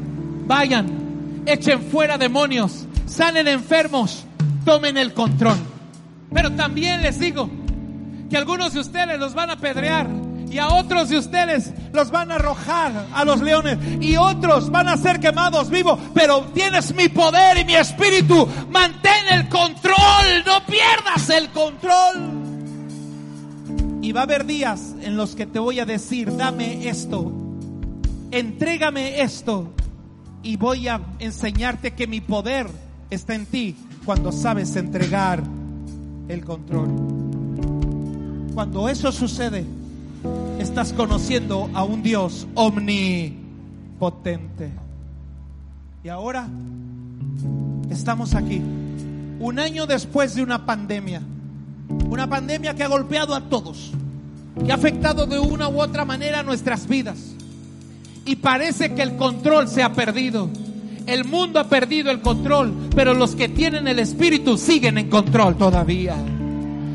[0.48, 4.24] vayan, echen fuera demonios, salen enfermos,
[4.64, 5.58] tomen el control.
[6.34, 7.48] Pero también les digo
[8.28, 10.08] que algunos de ustedes los van a pedrear
[10.50, 14.88] y a otros de ustedes los van a arrojar a los leones y otros van
[14.88, 20.66] a ser quemados vivos, pero tienes mi poder y mi espíritu, mantén el control, no
[20.66, 22.37] pierdas el control.
[24.08, 27.30] Y va a haber días en los que te voy a decir, dame esto,
[28.30, 29.68] entrégame esto
[30.42, 32.68] y voy a enseñarte que mi poder
[33.10, 35.42] está en ti cuando sabes entregar
[36.26, 36.88] el control.
[38.54, 39.66] Cuando eso sucede,
[40.58, 43.50] estás conociendo a un Dios omnipotente.
[46.02, 46.48] Y ahora
[47.90, 48.62] estamos aquí,
[49.38, 51.20] un año después de una pandemia
[52.08, 53.92] una pandemia que ha golpeado a todos,
[54.64, 57.18] que ha afectado de una u otra manera nuestras vidas.
[58.24, 60.50] Y parece que el control se ha perdido.
[61.06, 65.56] El mundo ha perdido el control, pero los que tienen el Espíritu siguen en control
[65.56, 66.16] todavía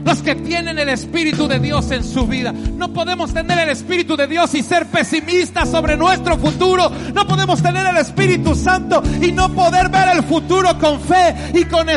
[0.06, 2.52] los que tienen el Espíritu de Dios en su vida.
[2.52, 6.92] No podemos tener el Espíritu de Dios y ser pesimistas sobre nuestro futuro.
[7.14, 11.66] No podemos tener el Espíritu Santo y no poder ver el futuro con fe y
[11.66, 11.90] con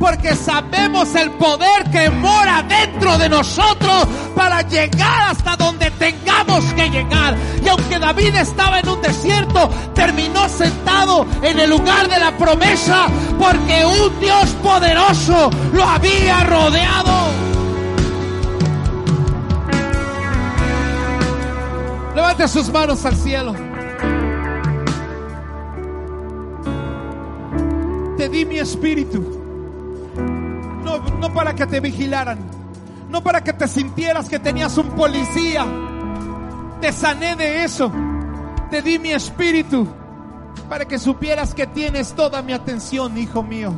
[0.00, 6.90] porque sabemos el poder que mora dentro de nosotros para llegar hasta donde tengamos que
[6.90, 7.36] llegar.
[7.64, 13.06] Y aunque David estaba en un desierto, terminó sentado en el lugar de la promesa,
[13.38, 17.52] porque un Dios poderoso lo había rodeado
[22.14, 23.71] Levante sus manos al cielo.
[28.22, 29.20] Te di mi espíritu.
[30.84, 32.38] No, no para que te vigilaran.
[33.08, 35.66] No para que te sintieras que tenías un policía.
[36.80, 37.90] Te sané de eso.
[38.70, 39.88] Te di mi espíritu
[40.68, 43.72] para que supieras que tienes toda mi atención, hijo mío.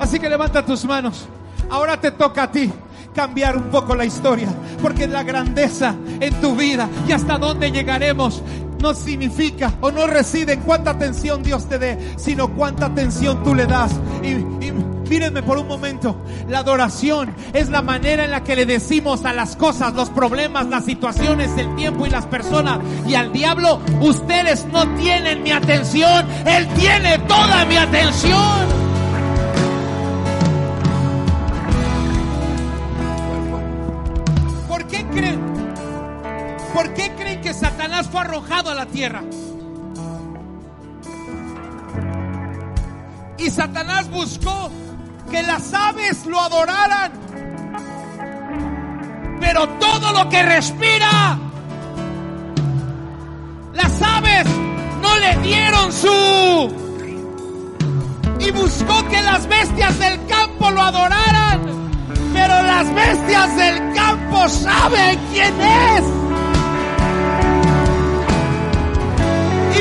[0.00, 1.28] Así que levanta tus manos.
[1.70, 2.72] Ahora te toca a ti
[3.14, 4.48] cambiar un poco la historia,
[4.82, 8.42] porque la grandeza en tu vida y hasta dónde llegaremos
[8.80, 13.54] no significa o no reside en cuánta atención Dios te dé, sino cuánta atención tú
[13.54, 13.92] le das.
[14.22, 14.28] Y,
[14.64, 14.72] y
[15.10, 16.16] mírenme por un momento,
[16.48, 20.68] la adoración es la manera en la que le decimos a las cosas, los problemas,
[20.68, 26.26] las situaciones, el tiempo y las personas y al diablo, ustedes no tienen mi atención,
[26.46, 28.68] Él tiene toda mi atención.
[34.68, 35.40] ¿Por qué creen?
[36.72, 37.29] ¿Por qué creen?
[37.54, 39.22] Satanás fue arrojado a la tierra.
[43.38, 44.70] Y Satanás buscó
[45.30, 47.12] que las aves lo adoraran.
[49.40, 51.38] Pero todo lo que respira,
[53.72, 54.46] las aves
[55.00, 56.90] no le dieron su...
[58.40, 61.60] Y buscó que las bestias del campo lo adoraran.
[62.32, 66.29] Pero las bestias del campo saben quién es.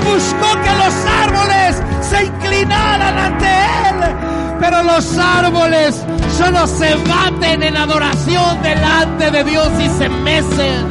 [0.02, 0.94] Buscó que los
[1.24, 4.58] árboles se inclinaran ante él.
[4.60, 6.04] Pero los árboles
[6.38, 10.90] solo se baten en adoración delante de Dios y se mecen.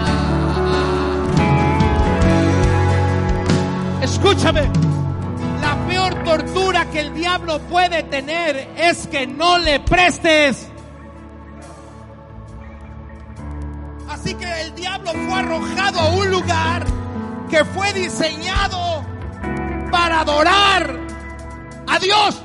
[4.02, 4.62] Escúchame,
[5.60, 10.68] la peor tortura que el diablo puede tener es que no le prestes.
[14.08, 16.97] Así que el diablo fue arrojado a un lugar
[17.48, 19.04] que fue diseñado
[19.90, 20.98] para adorar
[21.86, 22.42] a Dios.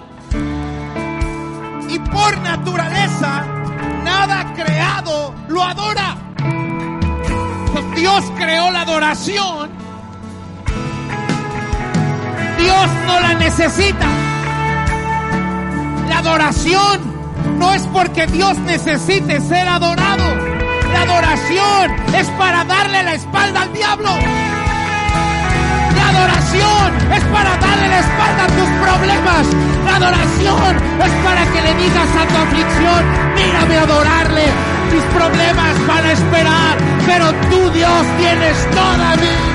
[1.90, 3.46] Y por naturaleza,
[4.04, 6.16] nada creado lo adora.
[7.74, 9.72] Pues Dios creó la adoración.
[12.58, 14.08] Dios no la necesita.
[16.08, 17.02] La adoración
[17.60, 20.24] no es porque Dios necesite ser adorado.
[20.94, 24.63] La adoración es para darle la espalda al diablo.
[26.16, 29.48] Adoración es para darle la espalda a tus problemas.
[29.86, 33.02] La adoración es para que le digas a tu aflicción,
[33.36, 34.46] mírame adorarle.
[34.92, 39.53] Tus problemas van a esperar, pero tú Dios tienes toda mi.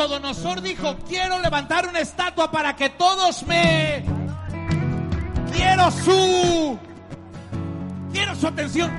[0.00, 4.02] Nabucodonosor dijo, quiero levantar una estatua para que todos me...
[5.52, 6.78] Quiero su...
[8.10, 8.90] Quiero su atención.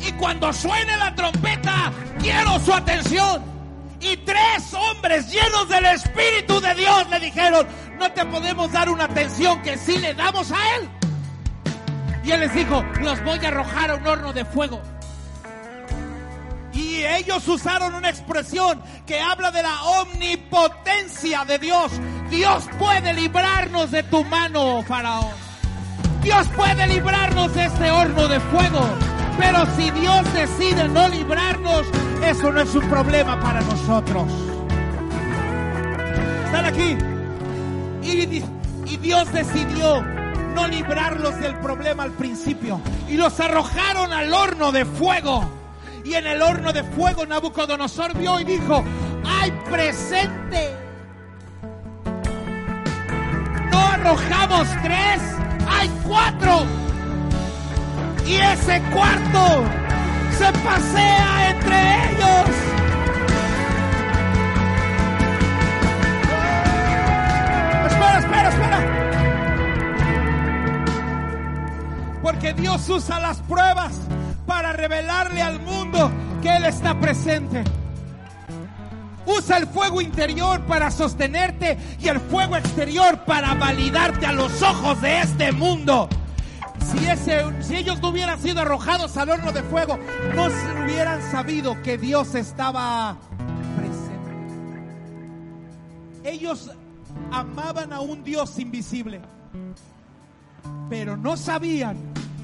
[0.00, 3.44] Y cuando suene la trompeta, quiero su atención.
[4.00, 7.64] Y tres hombres llenos del Espíritu de Dios le dijeron,
[8.00, 10.90] no te podemos dar una atención que sí le damos a Él.
[12.24, 14.82] Y Él les dijo, los voy a arrojar a un horno de fuego.
[16.76, 21.90] Y ellos usaron una expresión que habla de la omnipotencia de Dios.
[22.28, 25.32] Dios puede librarnos de tu mano, Faraón.
[26.22, 28.86] Dios puede librarnos de este horno de fuego.
[29.38, 31.86] Pero si Dios decide no librarnos,
[32.22, 34.30] eso no es un problema para nosotros.
[36.44, 36.96] Están aquí.
[38.02, 38.42] Y,
[38.86, 40.02] y Dios decidió
[40.54, 42.80] no librarlos del problema al principio.
[43.08, 45.55] Y los arrojaron al horno de fuego.
[46.06, 48.84] Y en el horno de fuego Nabucodonosor vio y dijo,
[49.24, 50.72] hay presente.
[53.72, 55.20] No arrojamos tres,
[55.68, 56.64] hay cuatro.
[58.24, 59.64] Y ese cuarto
[60.38, 62.50] se pasea entre ellos.
[67.86, 68.78] Espera, espera, espera.
[72.22, 74.06] Porque Dios usa las pruebas
[74.46, 77.64] para revelarle al mundo que Él está presente.
[79.26, 85.00] Usa el fuego interior para sostenerte y el fuego exterior para validarte a los ojos
[85.02, 86.08] de este mundo.
[87.60, 89.98] Si, ellos no hubieran sido arrojados al horno de fuego,
[90.34, 93.16] no se hubieran sabido que Dios estaba
[93.76, 94.30] presente.
[96.22, 96.70] Ellos
[97.32, 99.20] amaban a un Dios invisible,
[100.88, 101.96] pero no sabían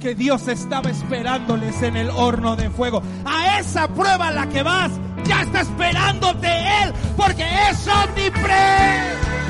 [0.02, 3.02] que Dios estaba esperándoles en el horno de fuego.
[3.24, 4.90] A esa prueba la que vas,
[5.24, 6.48] ya está esperándote
[6.82, 9.41] Él, porque es omnipre.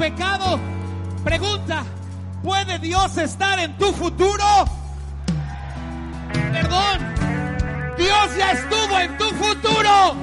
[0.00, 0.58] Pecado.
[1.22, 1.84] Pregunta,
[2.42, 4.44] ¿puede Dios estar en tu futuro?
[6.32, 6.98] Perdón,
[7.98, 10.16] Dios ya estuvo en tu futuro.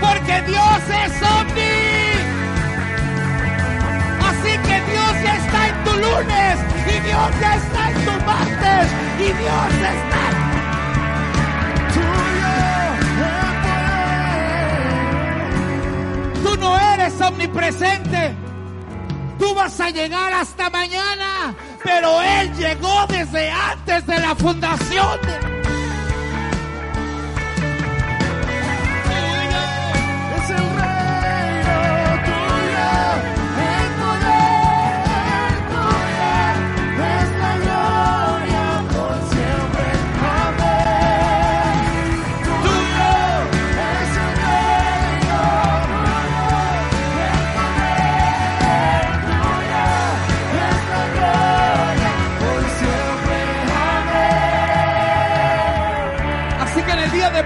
[0.00, 1.84] Porque Dios es omni.
[4.28, 6.58] Así que Dios ya está en tu lunes
[6.88, 8.86] y Dios ya está en tu martes
[9.20, 10.23] y Dios está
[16.64, 18.34] no eres omnipresente.
[19.38, 25.53] Tú vas a llegar hasta mañana, pero Él llegó desde antes de la fundación.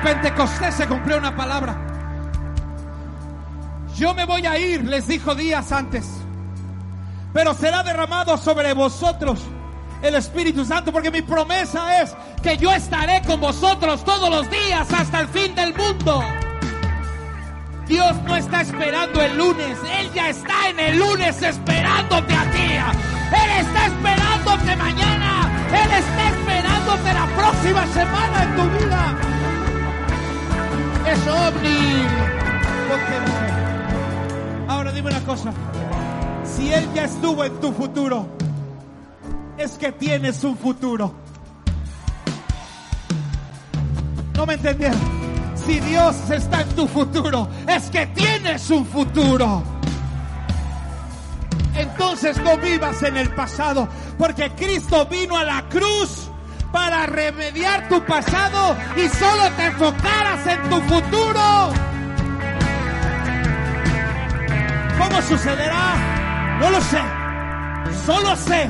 [0.09, 1.77] Pentecostés se cumplió una palabra.
[3.95, 6.07] Yo me voy a ir, les dijo días antes.
[7.35, 9.39] Pero será derramado sobre vosotros
[10.01, 14.91] el Espíritu Santo, porque mi promesa es que yo estaré con vosotros todos los días
[14.91, 16.25] hasta el fin del mundo.
[17.87, 22.63] Dios no está esperando el lunes, Él ya está en el lunes esperándote a ti.
[22.63, 29.38] Él está esperándote mañana, Él está esperándote la próxima semana en tu vida.
[31.11, 32.09] Es omnipotente.
[34.69, 35.53] Ahora dime una cosa,
[36.45, 38.27] si Él ya estuvo en tu futuro,
[39.57, 41.15] es que tienes un futuro.
[44.37, 44.99] No me entendieron.
[45.67, 49.63] Si Dios está en tu futuro, es que tienes un futuro.
[51.75, 53.89] Entonces no vivas en el pasado,
[54.19, 56.28] porque Cristo vino a la cruz
[56.73, 61.73] para remediar tu pasado y solo te enfocaras en tu futuro.
[64.99, 66.59] ¿Cómo sucederá?
[66.61, 67.01] No lo sé.
[68.05, 68.69] Solo sé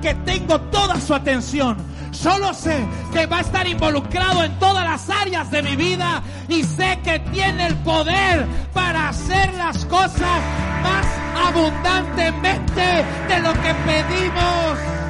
[0.00, 1.76] que tengo toda su atención.
[2.12, 6.62] Solo sé que va a estar involucrado en todas las áreas de mi vida y
[6.62, 10.40] sé que tiene el poder para hacer las cosas
[10.82, 11.06] más
[11.48, 15.03] abundantemente de lo que pedimos.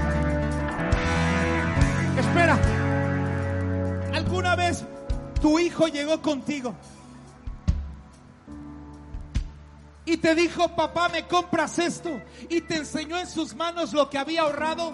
[2.35, 2.59] Espera,
[4.12, 4.85] ¿alguna vez
[5.41, 6.74] tu hijo llegó contigo?
[10.05, 14.18] y te dijo, papá, me compras esto, y te enseñó en sus manos lo que
[14.18, 14.93] había ahorrado.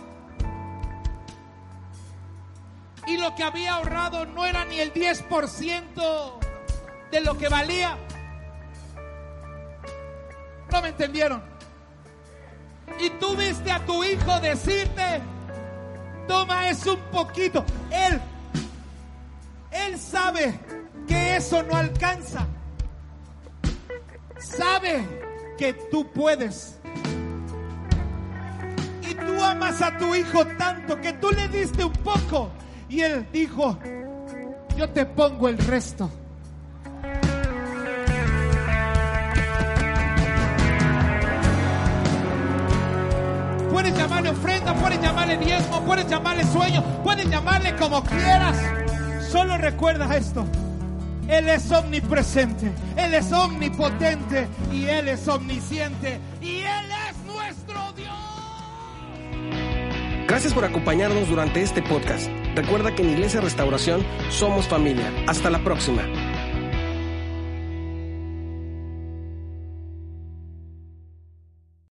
[3.06, 6.32] Y lo que había ahorrado no era ni el 10%
[7.10, 7.96] de lo que valía.
[10.70, 11.42] No me entendieron.
[13.00, 15.22] Y tú viste a tu hijo decirte,
[16.30, 17.64] toma es un poquito.
[17.90, 18.20] Él,
[19.72, 20.54] él sabe
[21.08, 22.46] que eso no alcanza
[24.40, 25.04] sabe
[25.58, 26.78] que tú puedes.
[29.02, 32.50] Y tú amas a tu hijo tanto que tú le diste un poco.
[32.88, 33.76] Y él dijo,
[34.76, 36.10] yo te pongo el resto.
[43.80, 48.58] Puedes llamarle ofrenda, puedes llamarle diezmo, puedes llamarle sueño, puedes llamarle como quieras.
[49.32, 50.44] Solo recuerda esto.
[51.26, 58.12] Él es omnipresente, Él es omnipotente y Él es omnisciente y Él es nuestro Dios.
[60.28, 62.28] Gracias por acompañarnos durante este podcast.
[62.54, 65.10] Recuerda que en Iglesia Restauración somos familia.
[65.26, 66.02] Hasta la próxima.